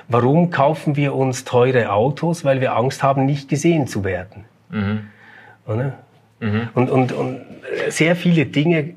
Warum 0.09 0.51
kaufen 0.51 0.97
wir 0.97 1.15
uns 1.15 1.45
teure 1.45 1.93
Autos? 1.93 2.45
Weil 2.45 2.61
wir 2.61 2.77
Angst 2.77 3.03
haben, 3.03 3.27
nicht 3.27 3.49
gesehen 3.49 3.87
zu 3.87 4.05
werden. 4.05 4.45
Mhm. 4.71 5.09
Mhm. 6.41 6.69
Und, 6.75 6.91
und, 6.91 7.13
und 7.13 7.41
sehr 7.89 8.17
viele 8.17 8.47
Dinge 8.47 8.79
äh, 8.79 8.95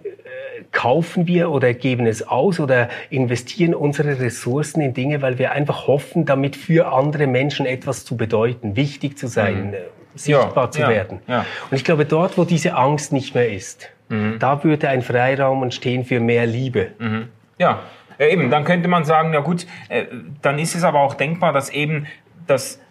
kaufen 0.72 1.28
wir 1.28 1.52
oder 1.52 1.74
geben 1.74 2.06
es 2.06 2.28
aus 2.28 2.60
oder 2.60 2.90
investieren 3.10 3.74
unsere 3.74 4.20
Ressourcen 4.20 4.82
in 4.82 4.94
Dinge, 4.94 5.22
weil 5.22 5.40
wir 5.40 5.52
einfach 5.52 5.88
hoffen, 5.88 6.26
damit 6.26 6.56
für 6.56 6.92
andere 6.92 7.28
Menschen 7.28 7.66
etwas 7.66 8.06
zu 8.06 8.18
bedeuten, 8.18 8.76
wichtig 8.76 9.18
zu 9.18 9.28
sein, 9.28 9.70
mhm. 9.70 9.74
Äh, 9.74 9.78
sichtbar 10.16 10.66
ja, 10.66 10.72
zu 10.72 10.82
ja, 10.82 10.90
werden. 10.90 11.20
Ja. 11.28 11.46
Und 11.70 11.78
ich 11.78 11.84
glaube, 11.84 12.06
dort, 12.06 12.38
wo 12.38 12.44
diese 12.44 12.76
Angst 12.76 13.14
nicht 13.14 13.36
mehr 13.36 13.52
ist, 13.52 13.90
mhm. 14.10 14.38
da 14.40 14.64
würde 14.64 14.90
ein 14.90 15.02
Freiraum 15.02 15.64
entstehen 15.64 16.04
für 16.04 16.20
mehr 16.20 16.46
Liebe. 16.46 16.90
Mhm. 17.00 17.30
Ja, 17.58 17.80
ja, 18.19 18.27
eben, 18.27 18.51
dann 18.51 18.65
könnte 18.65 18.89
man 18.89 19.05
sagen, 19.05 19.34
ja 19.34 19.39
gut, 19.39 19.65
äh, 19.88 20.05
dann 20.41 20.60
ist 20.60 20.75
es 20.75 20.84
aber 20.84 20.99
auch 20.99 21.15
denkbar, 21.15 21.53
dass 21.53 21.69
eben, 21.69 22.05
dass, 22.45 22.82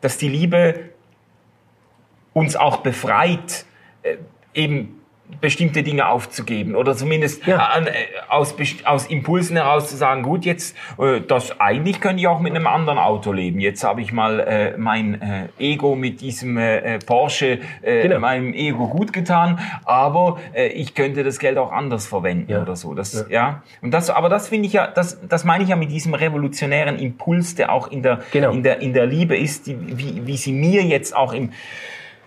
dass 0.00 0.18
die 0.18 0.28
Liebe 0.28 0.90
uns 2.32 2.56
auch 2.56 2.78
befreit, 2.78 3.64
äh, 4.02 4.16
eben 4.52 5.00
bestimmte 5.40 5.82
Dinge 5.82 6.08
aufzugeben 6.08 6.74
oder 6.74 6.96
zumindest 6.96 7.46
ja. 7.46 7.56
an, 7.56 7.86
äh, 7.86 7.92
aus, 8.28 8.54
aus 8.84 9.06
Impulsen 9.06 9.56
heraus 9.56 9.88
zu 9.88 9.96
sagen, 9.96 10.22
gut, 10.22 10.44
jetzt 10.44 10.76
äh, 10.98 11.20
das 11.20 11.60
eigentlich 11.60 12.00
könnte 12.00 12.20
ich 12.20 12.28
auch 12.28 12.40
mit 12.40 12.54
einem 12.54 12.66
anderen 12.66 12.98
Auto 12.98 13.32
leben. 13.32 13.60
Jetzt 13.60 13.84
habe 13.84 14.00
ich 14.00 14.12
mal 14.12 14.40
äh, 14.40 14.76
mein 14.76 15.20
äh, 15.20 15.48
Ego 15.58 15.94
mit 15.96 16.20
diesem 16.20 16.56
äh, 16.56 16.98
Porsche 16.98 17.60
äh, 17.82 18.02
genau. 18.02 18.20
meinem 18.20 18.54
Ego 18.54 18.88
gut 18.88 19.12
getan, 19.12 19.58
aber 19.84 20.38
äh, 20.54 20.68
ich 20.68 20.94
könnte 20.94 21.24
das 21.24 21.38
Geld 21.38 21.58
auch 21.58 21.72
anders 21.72 22.06
verwenden 22.06 22.50
ja. 22.50 22.62
oder 22.62 22.76
so. 22.76 22.94
Das 22.94 23.12
ja. 23.12 23.24
ja. 23.30 23.62
Und 23.82 23.92
das 23.92 24.10
aber 24.10 24.28
das 24.28 24.48
finde 24.48 24.66
ich 24.66 24.72
ja 24.72 24.86
das 24.86 25.18
das 25.28 25.44
meine 25.44 25.64
ich 25.64 25.70
ja 25.70 25.76
mit 25.76 25.90
diesem 25.90 26.14
revolutionären 26.14 26.98
Impuls, 26.98 27.54
der 27.54 27.72
auch 27.72 27.88
in 27.88 28.02
der 28.02 28.20
genau. 28.32 28.52
in 28.52 28.62
der 28.62 28.80
in 28.80 28.92
der 28.92 29.06
Liebe 29.06 29.36
ist, 29.36 29.66
die, 29.66 29.76
wie 29.98 30.26
wie 30.26 30.36
sie 30.36 30.52
mir 30.52 30.82
jetzt 30.82 31.14
auch 31.16 31.32
im 31.32 31.50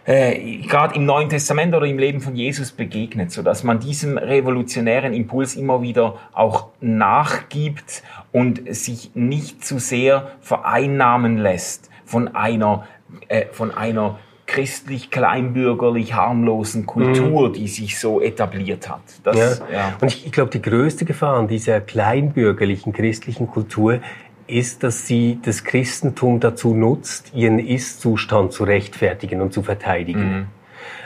äh, 0.07 0.59
gerade 0.59 0.95
im 0.95 1.05
Neuen 1.05 1.27
Testament 1.27 1.75
oder 1.75 1.85
im 1.85 1.99
Leben 1.99 2.21
von 2.21 2.33
Jesus 2.33 2.71
begegnet, 2.71 3.29
so 3.31 3.41
dass 3.43 3.63
man 3.63 3.79
diesem 3.79 4.17
revolutionären 4.17 5.13
Impuls 5.13 5.55
immer 5.55 5.81
wieder 5.81 6.15
auch 6.31 6.69
nachgibt 6.79 8.03
und 8.31 8.73
sich 8.73 9.11
nicht 9.15 9.65
zu 9.65 9.79
sehr 9.79 10.31
vereinnahmen 10.39 11.37
lässt 11.37 11.89
von 12.05 12.33
einer 12.35 12.87
äh, 13.27 13.47
von 13.51 13.71
einer 13.71 14.17
christlich 14.45 15.11
kleinbürgerlich 15.11 16.13
harmlosen 16.13 16.85
Kultur, 16.85 17.49
mhm. 17.49 17.53
die 17.53 17.67
sich 17.67 17.99
so 17.99 18.21
etabliert 18.21 18.89
hat. 18.89 19.01
Das, 19.23 19.59
ja. 19.59 19.65
ja. 19.73 19.97
Und 19.99 20.07
ich, 20.07 20.25
ich 20.25 20.31
glaube, 20.31 20.51
die 20.51 20.61
größte 20.61 21.03
Gefahr 21.03 21.37
an 21.37 21.49
dieser 21.49 21.81
kleinbürgerlichen 21.81 22.93
christlichen 22.93 23.47
Kultur 23.47 23.99
ist, 24.47 24.83
dass 24.83 25.07
sie 25.07 25.39
das 25.43 25.63
Christentum 25.63 26.39
dazu 26.39 26.73
nutzt, 26.73 27.33
ihren 27.33 27.59
Ist-Zustand 27.59 28.53
zu 28.53 28.63
rechtfertigen 28.63 29.41
und 29.41 29.53
zu 29.53 29.63
verteidigen. 29.63 30.37
Mhm. 30.37 30.47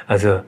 Also 0.07 0.41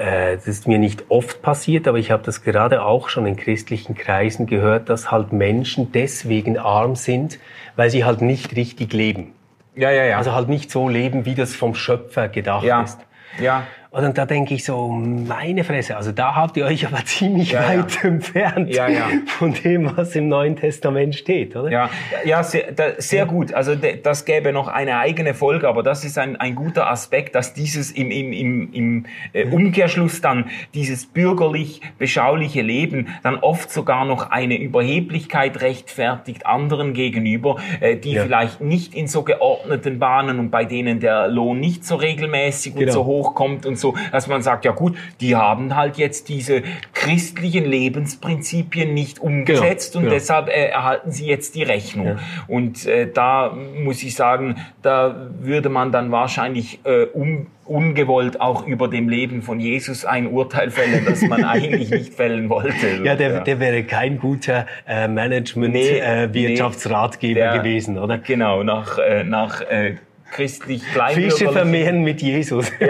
äh, 0.00 0.36
das 0.36 0.46
ist 0.46 0.68
mir 0.68 0.78
nicht 0.78 1.04
oft 1.08 1.42
passiert, 1.42 1.88
aber 1.88 1.98
ich 1.98 2.10
habe 2.10 2.22
das 2.22 2.42
gerade 2.42 2.82
auch 2.82 3.08
schon 3.08 3.26
in 3.26 3.36
christlichen 3.36 3.94
Kreisen 3.94 4.46
gehört, 4.46 4.88
dass 4.88 5.10
halt 5.10 5.32
Menschen 5.32 5.92
deswegen 5.92 6.58
arm 6.58 6.96
sind, 6.96 7.38
weil 7.76 7.90
sie 7.90 8.04
halt 8.04 8.20
nicht 8.20 8.56
richtig 8.56 8.92
leben. 8.92 9.32
Ja, 9.74 9.90
ja, 9.90 10.04
ja. 10.04 10.18
Also 10.18 10.32
halt 10.32 10.48
nicht 10.48 10.70
so 10.70 10.88
leben, 10.88 11.24
wie 11.24 11.34
das 11.34 11.54
vom 11.54 11.74
Schöpfer 11.74 12.28
gedacht 12.28 12.64
ja. 12.64 12.82
ist. 12.82 12.98
Ja. 13.40 13.66
Und 13.90 14.18
da 14.18 14.26
denke 14.26 14.54
ich 14.54 14.64
so, 14.64 14.88
meine 14.88 15.64
Fresse, 15.64 15.96
also 15.96 16.12
da 16.12 16.34
habt 16.34 16.56
ihr 16.56 16.64
euch 16.66 16.86
aber 16.86 16.98
ziemlich 17.04 17.52
Ja, 17.52 17.68
weit 17.68 18.02
ja. 18.02 18.08
entfernt 18.08 18.74
Ja, 18.74 18.88
von 19.26 19.54
dem, 19.54 19.96
was 19.96 20.14
im 20.16 20.28
Neuen 20.28 20.56
Testament 20.56 21.14
steht, 21.14 21.56
oder? 21.56 21.70
Ja, 21.70 21.90
ja 22.24 22.42
sehr, 22.42 22.72
da, 22.72 22.84
sehr 22.98 23.26
gut. 23.26 23.52
Also 23.54 23.74
das 23.74 24.24
gäbe 24.24 24.52
noch 24.52 24.68
eine 24.68 24.98
eigene 24.98 25.34
Folge, 25.34 25.68
aber 25.68 25.82
das 25.82 26.04
ist 26.04 26.18
ein, 26.18 26.36
ein 26.36 26.54
guter 26.54 26.90
Aspekt, 26.90 27.34
dass 27.34 27.54
dieses 27.54 27.90
im, 27.90 28.10
im, 28.10 28.32
im, 28.32 28.72
im 28.72 29.06
äh, 29.32 29.46
Umkehrschluss 29.46 30.20
dann 30.20 30.46
dieses 30.74 31.06
bürgerlich-beschauliche 31.06 32.62
Leben 32.62 33.08
dann 33.22 33.36
oft 33.36 33.70
sogar 33.70 34.04
noch 34.04 34.30
eine 34.30 34.58
Überheblichkeit 34.58 35.60
rechtfertigt 35.60 36.46
anderen 36.46 36.92
gegenüber, 36.94 37.56
äh, 37.80 37.96
die 37.96 38.18
vielleicht 38.18 38.60
nicht 38.60 38.94
in 38.94 39.06
so 39.06 39.22
geordneten 39.22 39.98
Bahnen 39.98 40.38
und 40.38 40.50
bei 40.50 40.64
denen 40.64 41.00
der 41.00 41.28
Lohn 41.28 41.60
nicht 41.60 41.84
so 41.84 41.96
regelmäßig 41.96 42.74
und 42.74 42.80
Genau. 42.80 42.92
so 42.92 43.04
hoch 43.04 43.34
kommt 43.34 43.66
und 43.66 43.75
so, 43.78 43.94
dass 44.12 44.26
man 44.26 44.42
sagt, 44.42 44.64
ja 44.64 44.72
gut, 44.72 44.96
die 45.20 45.36
haben 45.36 45.76
halt 45.76 45.96
jetzt 45.96 46.28
diese 46.28 46.62
christlichen 46.94 47.64
Lebensprinzipien 47.64 48.94
nicht 48.94 49.18
umgesetzt 49.18 49.96
und 49.96 50.02
genau. 50.02 50.14
deshalb 50.14 50.48
äh, 50.48 50.66
erhalten 50.68 51.10
sie 51.10 51.26
jetzt 51.26 51.54
die 51.54 51.62
Rechnung. 51.62 52.18
Und 52.48 52.86
äh, 52.86 53.10
da 53.12 53.56
muss 53.82 54.02
ich 54.02 54.14
sagen, 54.14 54.56
da 54.82 55.28
würde 55.40 55.68
man 55.68 55.92
dann 55.92 56.12
wahrscheinlich 56.12 56.80
äh, 56.84 57.04
um, 57.04 57.46
ungewollt 57.64 58.40
auch 58.40 58.66
über 58.66 58.88
dem 58.88 59.08
Leben 59.08 59.42
von 59.42 59.58
Jesus 59.58 60.04
ein 60.04 60.28
Urteil 60.28 60.70
fällen, 60.70 61.04
das 61.04 61.22
man 61.22 61.44
eigentlich 61.44 61.90
nicht 61.90 62.14
fällen 62.14 62.48
wollte. 62.48 63.02
Ja, 63.02 63.14
der, 63.16 63.40
der 63.40 63.60
wäre 63.60 63.82
kein 63.84 64.18
guter 64.18 64.66
äh, 64.86 65.08
Nee, 65.08 65.14
Management-Wirtschaftsratgeber 65.14 67.40
der- 67.40 67.58
gewesen, 67.58 67.98
oder? 67.98 68.18
Genau, 68.18 68.62
nach, 68.62 68.98
äh, 68.98 69.24
nach 69.24 69.60
äh, 69.62 69.96
christlich 70.36 70.82
Fische 70.82 70.94
kleinbürgerlichen 70.94 71.52
vermehren 71.52 72.02
mit 72.02 72.22
Jesus. 72.22 72.70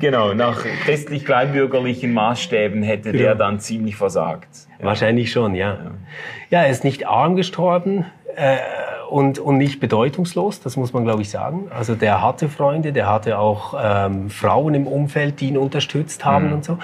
Genau, 0.00 0.34
nach 0.34 0.64
christlich 0.84 1.24
kleinbürgerlichen 1.24 2.12
Maßstäben 2.12 2.82
hätte 2.82 3.12
der 3.12 3.20
Ja. 3.22 3.34
dann 3.34 3.60
ziemlich 3.60 3.96
versagt. 3.96 4.48
Ja. 4.78 4.86
Wahrscheinlich 4.86 5.30
schon, 5.32 5.54
ja. 5.54 5.78
Ja, 6.50 6.62
er 6.62 6.68
ist 6.68 6.84
nicht 6.84 7.06
arm 7.06 7.36
gestorben 7.36 8.04
äh, 8.36 8.56
und, 9.08 9.38
und 9.38 9.56
nicht 9.56 9.80
bedeutungslos, 9.80 10.60
das 10.60 10.76
muss 10.76 10.92
man, 10.92 11.04
glaube 11.04 11.22
ich, 11.22 11.30
sagen. 11.30 11.68
Also 11.74 11.94
der 11.94 12.20
hatte 12.20 12.48
Freunde, 12.48 12.92
der 12.92 13.08
hatte 13.08 13.38
auch 13.38 13.74
ähm, 13.82 14.28
Frauen 14.30 14.74
im 14.74 14.86
Umfeld, 14.86 15.40
die 15.40 15.48
ihn 15.48 15.56
unterstützt 15.56 16.24
haben 16.24 16.52
und 16.52 16.64
so. 16.64 16.78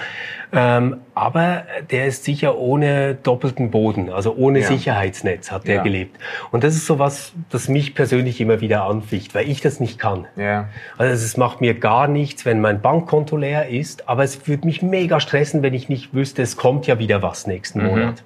Ähm, 0.53 0.97
aber 1.13 1.63
der 1.89 2.05
ist 2.07 2.23
sicher 2.23 2.57
ohne 2.57 3.15
doppelten 3.15 3.71
Boden, 3.71 4.09
also 4.09 4.35
ohne 4.35 4.59
Ja. 4.59 4.67
Sicherheitsnetz 4.67 5.51
hat 5.51 5.67
der 5.67 5.75
Ja. 5.75 5.83
gelebt. 5.83 6.17
Und 6.51 6.63
das 6.63 6.75
ist 6.75 6.85
so 6.85 6.99
was, 6.99 7.33
das 7.49 7.67
mich 7.67 7.95
persönlich 7.95 8.39
immer 8.41 8.61
wieder 8.61 8.83
anficht, 8.85 9.35
weil 9.35 9.49
ich 9.49 9.61
das 9.61 9.79
nicht 9.79 9.99
kann. 9.99 10.25
Ja. 10.35 10.69
Also 10.97 11.13
es 11.13 11.37
macht 11.37 11.61
mir 11.61 11.73
gar 11.73 12.07
nichts, 12.07 12.45
wenn 12.45 12.61
mein 12.61 12.81
Bankkonto 12.81 13.37
leer 13.37 13.67
ist, 13.69 14.07
aber 14.07 14.23
es 14.23 14.47
würde 14.47 14.65
mich 14.65 14.81
mega 14.81 15.19
stressen, 15.19 15.61
wenn 15.63 15.73
ich 15.73 15.89
nicht 15.89 16.13
wüsste, 16.13 16.41
es 16.41 16.57
kommt 16.57 16.87
ja 16.87 16.99
wieder 16.99 17.21
was 17.21 17.47
nächsten 17.47 17.83
Monat. 17.85 18.23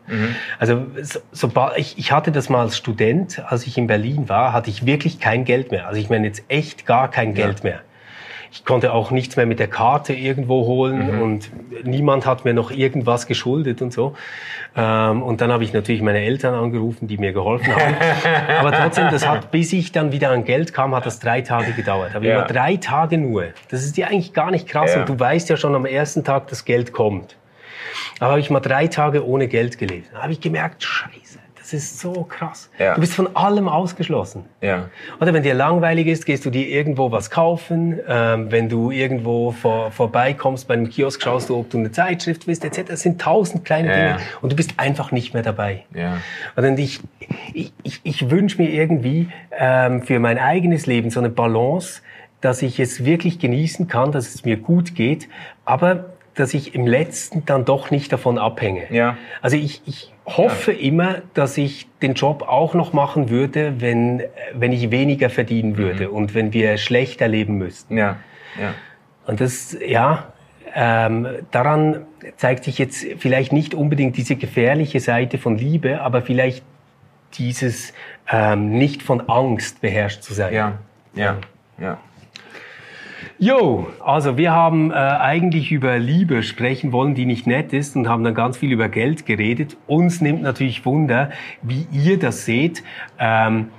Also 0.59 0.85
so, 1.01 1.19
sobald 1.31 1.77
ich, 1.77 1.97
ich 1.97 2.11
hatte 2.11 2.31
das 2.31 2.49
mal 2.49 2.61
als 2.61 2.77
Student, 2.77 3.43
als 3.47 3.65
ich 3.65 3.77
in 3.77 3.87
Berlin 3.87 4.29
war, 4.29 4.53
hatte 4.53 4.69
ich 4.69 4.85
wirklich 4.85 5.19
kein 5.19 5.45
Geld 5.45 5.71
mehr. 5.71 5.87
Also 5.87 5.99
ich 5.99 6.09
meine 6.09 6.27
jetzt 6.27 6.43
echt 6.47 6.85
gar 6.85 7.09
kein 7.09 7.33
Geld 7.33 7.63
mehr. 7.63 7.81
Ich 8.51 8.63
konnte 8.65 8.93
auch 8.93 9.11
nichts 9.11 9.35
mehr 9.35 9.45
mit 9.45 9.59
der 9.59 9.67
Karte 9.67 10.13
irgendwo 10.13 10.65
holen 10.65 11.21
und 11.21 11.49
niemand 11.85 12.25
hat 12.25 12.45
mir 12.45 12.53
noch 12.53 12.71
irgendwas 12.71 13.27
geschuldet 13.27 13.81
und 13.81 13.91
so. 13.93 14.15
Ähm, 14.77 15.21
und 15.23 15.41
dann 15.41 15.51
habe 15.51 15.63
ich 15.63 15.73
natürlich 15.73 16.01
meine 16.01 16.19
Eltern 16.19 16.53
angerufen, 16.53 17.07
die 17.07 17.17
mir 17.17 17.33
geholfen 17.33 17.73
haben. 17.75 17.95
Aber 18.59 18.71
trotzdem, 18.71 19.09
das 19.09 19.27
hat, 19.27 19.51
bis 19.51 19.73
ich 19.73 19.91
dann 19.91 20.11
wieder 20.11 20.29
an 20.31 20.43
Geld 20.45 20.73
kam, 20.73 20.95
hat 20.95 21.05
das 21.05 21.19
drei 21.19 21.41
Tage 21.41 21.73
gedauert. 21.73 22.15
Aber 22.15 22.25
Ja. 22.25 22.37
immer 22.39 22.47
drei 22.47 22.77
Tage 22.77 23.17
nur. 23.17 23.45
Das 23.69 23.83
ist 23.83 23.97
ja 23.97 24.07
eigentlich 24.07 24.33
gar 24.33 24.51
nicht 24.51 24.67
krass 24.67 24.93
Ja. 24.93 25.01
und 25.01 25.09
du 25.09 25.19
weißt 25.19 25.49
ja 25.49 25.57
schon 25.57 25.75
am 25.75 25.85
ersten 25.85 26.23
Tag, 26.23 26.47
dass 26.47 26.65
Geld 26.65 26.93
kommt. 26.93 27.37
Aber 28.19 28.31
habe 28.31 28.39
ich 28.39 28.49
mal 28.49 28.59
drei 28.59 28.87
Tage 28.87 29.25
ohne 29.25 29.47
Geld 29.47 29.77
gelebt. 29.77 30.09
Da 30.13 30.21
habe 30.23 30.31
ich 30.31 30.41
gemerkt, 30.41 30.83
scheiße, 30.83 31.39
das 31.65 31.73
ist 31.73 31.99
so 31.99 32.23
krass. 32.29 32.69
Ja. 32.77 32.93
Du 32.93 33.01
bist 33.01 33.15
von 33.15 33.35
allem 33.35 33.67
ausgeschlossen. 33.67 34.45
Ja. 34.61 34.89
Oder 35.19 35.33
wenn 35.33 35.41
dir 35.41 35.55
langweilig 35.55 36.05
ist, 36.05 36.25
gehst 36.25 36.45
du 36.45 36.51
dir 36.51 36.67
irgendwo 36.67 37.11
was 37.11 37.31
kaufen. 37.31 37.99
Ähm, 38.07 38.51
wenn 38.51 38.69
du 38.69 38.91
irgendwo 38.91 39.51
vor, 39.51 39.89
vorbeikommst 39.91 40.67
bei 40.67 40.75
einem 40.75 40.89
Kiosk, 40.89 41.23
schaust 41.23 41.49
du, 41.49 41.57
ob 41.57 41.71
du 41.71 41.79
eine 41.79 41.91
Zeitschrift 41.91 42.45
willst, 42.45 42.63
etc. 42.63 42.83
Das 42.87 43.01
sind 43.01 43.19
tausend 43.19 43.65
kleine 43.65 43.89
Ja, 43.89 43.95
Dinge 43.95 44.17
und 44.41 44.51
du 44.51 44.55
bist 44.55 44.75
einfach 44.77 45.11
nicht 45.11 45.33
mehr 45.33 45.41
dabei. 45.41 45.85
Ja. 45.95 46.17
Und 46.55 46.77
ich, 46.77 46.99
ich, 47.53 47.73
ich, 47.81 48.01
ich 48.03 48.29
wünsche 48.29 48.61
mir 48.61 48.69
irgendwie 48.69 49.29
ähm, 49.57 50.03
für 50.03 50.19
mein 50.19 50.37
eigenes 50.37 50.85
Leben 50.85 51.09
so 51.09 51.19
eine 51.19 51.29
Balance, 51.29 52.01
dass 52.41 52.61
ich 52.61 52.79
es 52.79 53.05
wirklich 53.05 53.39
genießen 53.39 53.87
kann, 53.87 54.11
dass 54.11 54.35
es 54.35 54.45
mir 54.45 54.57
gut 54.57 54.93
geht, 54.93 55.27
aber 55.65 56.14
dass 56.35 56.53
ich 56.53 56.75
im 56.75 56.85
letzten 56.85 57.45
dann 57.45 57.65
doch 57.65 57.91
nicht 57.91 58.11
davon 58.11 58.37
abhänge. 58.37 58.83
Ja. 58.89 59.17
Also 59.41 59.57
ich, 59.57 59.81
ich 59.85 60.13
hoffe 60.25 60.71
immer, 60.71 61.21
dass 61.33 61.57
ich 61.57 61.87
den 62.01 62.13
Job 62.13 62.43
auch 62.47 62.73
noch 62.73 62.93
machen 62.93 63.29
würde, 63.29 63.79
wenn, 63.79 64.23
wenn 64.53 64.71
ich 64.71 64.91
weniger 64.91 65.29
verdienen 65.29 65.77
würde 65.77 66.11
und 66.11 66.33
wenn 66.33 66.53
wir 66.53 66.77
schlechter 66.77 67.27
leben 67.27 67.57
müssten. 67.57 67.97
Ja. 67.97 68.17
Ja. 68.59 68.73
Und 69.27 69.41
das, 69.41 69.77
ja, 69.85 70.33
ähm, 70.73 71.27
daran 71.51 72.05
zeigt 72.35 72.65
sich 72.65 72.77
jetzt 72.77 73.05
vielleicht 73.17 73.53
nicht 73.53 73.73
unbedingt 73.73 74.17
diese 74.17 74.35
gefährliche 74.35 74.99
Seite 74.99 75.37
von 75.37 75.57
Liebe, 75.57 76.01
aber 76.01 76.21
vielleicht 76.21 76.63
dieses 77.33 77.93
ähm, 78.29 78.77
nicht 78.77 79.01
von 79.01 79.29
Angst 79.29 79.81
beherrscht 79.81 80.21
zu 80.21 80.33
sein. 80.33 80.53
Ja. 80.53 80.79
Ja. 81.15 81.37
Ja. 81.79 81.97
Jo, 83.37 83.87
also 83.99 84.37
wir 84.37 84.53
haben 84.53 84.91
äh, 84.91 84.93
eigentlich 84.93 85.69
über 85.73 85.99
Liebe 85.99 86.41
sprechen 86.41 86.93
wollen, 86.93 87.15
die 87.15 87.25
nicht 87.25 87.47
nett 87.47 87.73
ist 87.73 87.97
und 87.97 88.07
haben 88.07 88.23
dann 88.23 88.33
ganz 88.33 88.57
viel 88.57 88.71
über 88.71 88.87
Geld 88.87 89.25
geredet. 89.25 89.75
Uns 89.87 90.21
nimmt 90.21 90.41
natürlich 90.41 90.85
Wunder, 90.85 91.31
wie 91.61 91.85
ihr 91.91 92.17
das 92.17 92.45
seht. 92.45 92.81
Ähm, 93.19 93.71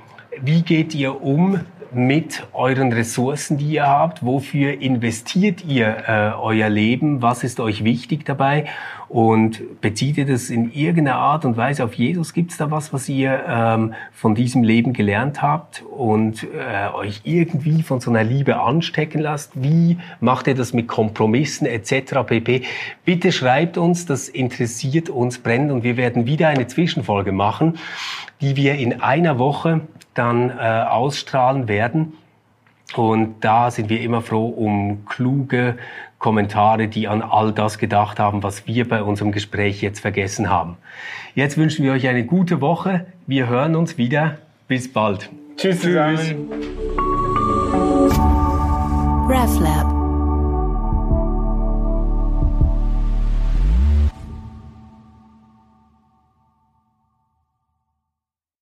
wie 0.42 0.60
geht 0.60 0.94
ihr 0.94 1.22
um 1.22 1.60
mit 1.90 2.46
euren 2.52 2.92
Ressourcen, 2.92 3.56
die 3.56 3.72
ihr 3.72 3.86
habt? 3.86 4.22
Wofür 4.26 4.78
investiert 4.82 5.64
ihr 5.64 6.04
äh, 6.06 6.32
euer 6.38 6.68
Leben? 6.68 7.22
Was 7.22 7.42
ist 7.42 7.58
euch 7.58 7.82
wichtig 7.82 8.26
dabei? 8.26 8.66
Und 9.08 9.80
bezieht 9.80 10.18
ihr 10.18 10.26
das 10.26 10.50
in 10.50 10.72
irgendeiner 10.72 11.18
Art 11.18 11.44
und 11.44 11.56
Weise 11.56 11.84
auf 11.84 11.94
Jesus? 11.94 12.32
Gibt 12.32 12.50
es 12.50 12.56
da 12.56 12.70
was, 12.70 12.92
was 12.92 13.08
ihr 13.08 13.44
ähm, 13.48 13.94
von 14.12 14.34
diesem 14.34 14.64
Leben 14.64 14.92
gelernt 14.92 15.42
habt 15.42 15.82
und 15.82 16.42
äh, 16.42 16.92
euch 16.92 17.20
irgendwie 17.22 17.82
von 17.82 18.00
so 18.00 18.10
einer 18.10 18.24
Liebe 18.24 18.58
anstecken 18.58 19.20
lasst? 19.20 19.52
Wie 19.54 19.98
macht 20.20 20.48
ihr 20.48 20.56
das 20.56 20.72
mit 20.72 20.88
Kompromissen 20.88 21.66
etc. 21.66 22.24
pp? 22.26 22.62
Bitte 23.04 23.30
schreibt 23.30 23.78
uns, 23.78 24.06
das 24.06 24.28
interessiert 24.28 25.08
uns 25.08 25.38
brennend 25.38 25.70
und 25.70 25.84
wir 25.84 25.96
werden 25.96 26.26
wieder 26.26 26.48
eine 26.48 26.66
Zwischenfolge 26.66 27.30
machen, 27.30 27.78
die 28.40 28.56
wir 28.56 28.74
in 28.74 29.00
einer 29.00 29.38
Woche 29.38 29.82
dann 30.14 30.50
äh, 30.50 30.84
ausstrahlen 30.88 31.68
werden. 31.68 32.14
Und 32.94 33.44
da 33.44 33.70
sind 33.70 33.88
wir 33.88 34.00
immer 34.00 34.22
froh 34.22 34.46
um 34.48 35.04
kluge 35.06 35.76
Kommentare, 36.18 36.88
die 36.88 37.08
an 37.08 37.22
all 37.22 37.52
das 37.52 37.78
gedacht 37.78 38.18
haben, 38.18 38.42
was 38.42 38.66
wir 38.66 38.88
bei 38.88 39.02
unserem 39.02 39.32
Gespräch 39.32 39.82
jetzt 39.82 40.00
vergessen 40.00 40.48
haben. 40.50 40.76
Jetzt 41.34 41.58
wünschen 41.58 41.84
wir 41.84 41.92
euch 41.92 42.08
eine 42.08 42.24
gute 42.24 42.60
Woche. 42.60 43.06
Wir 43.26 43.48
hören 43.48 43.76
uns 43.76 43.98
wieder. 43.98 44.38
Bis 44.68 44.92
bald. 44.92 45.30
Tschüss 45.56 45.80
zusammen. 45.80 46.48
RefLab. 49.28 49.95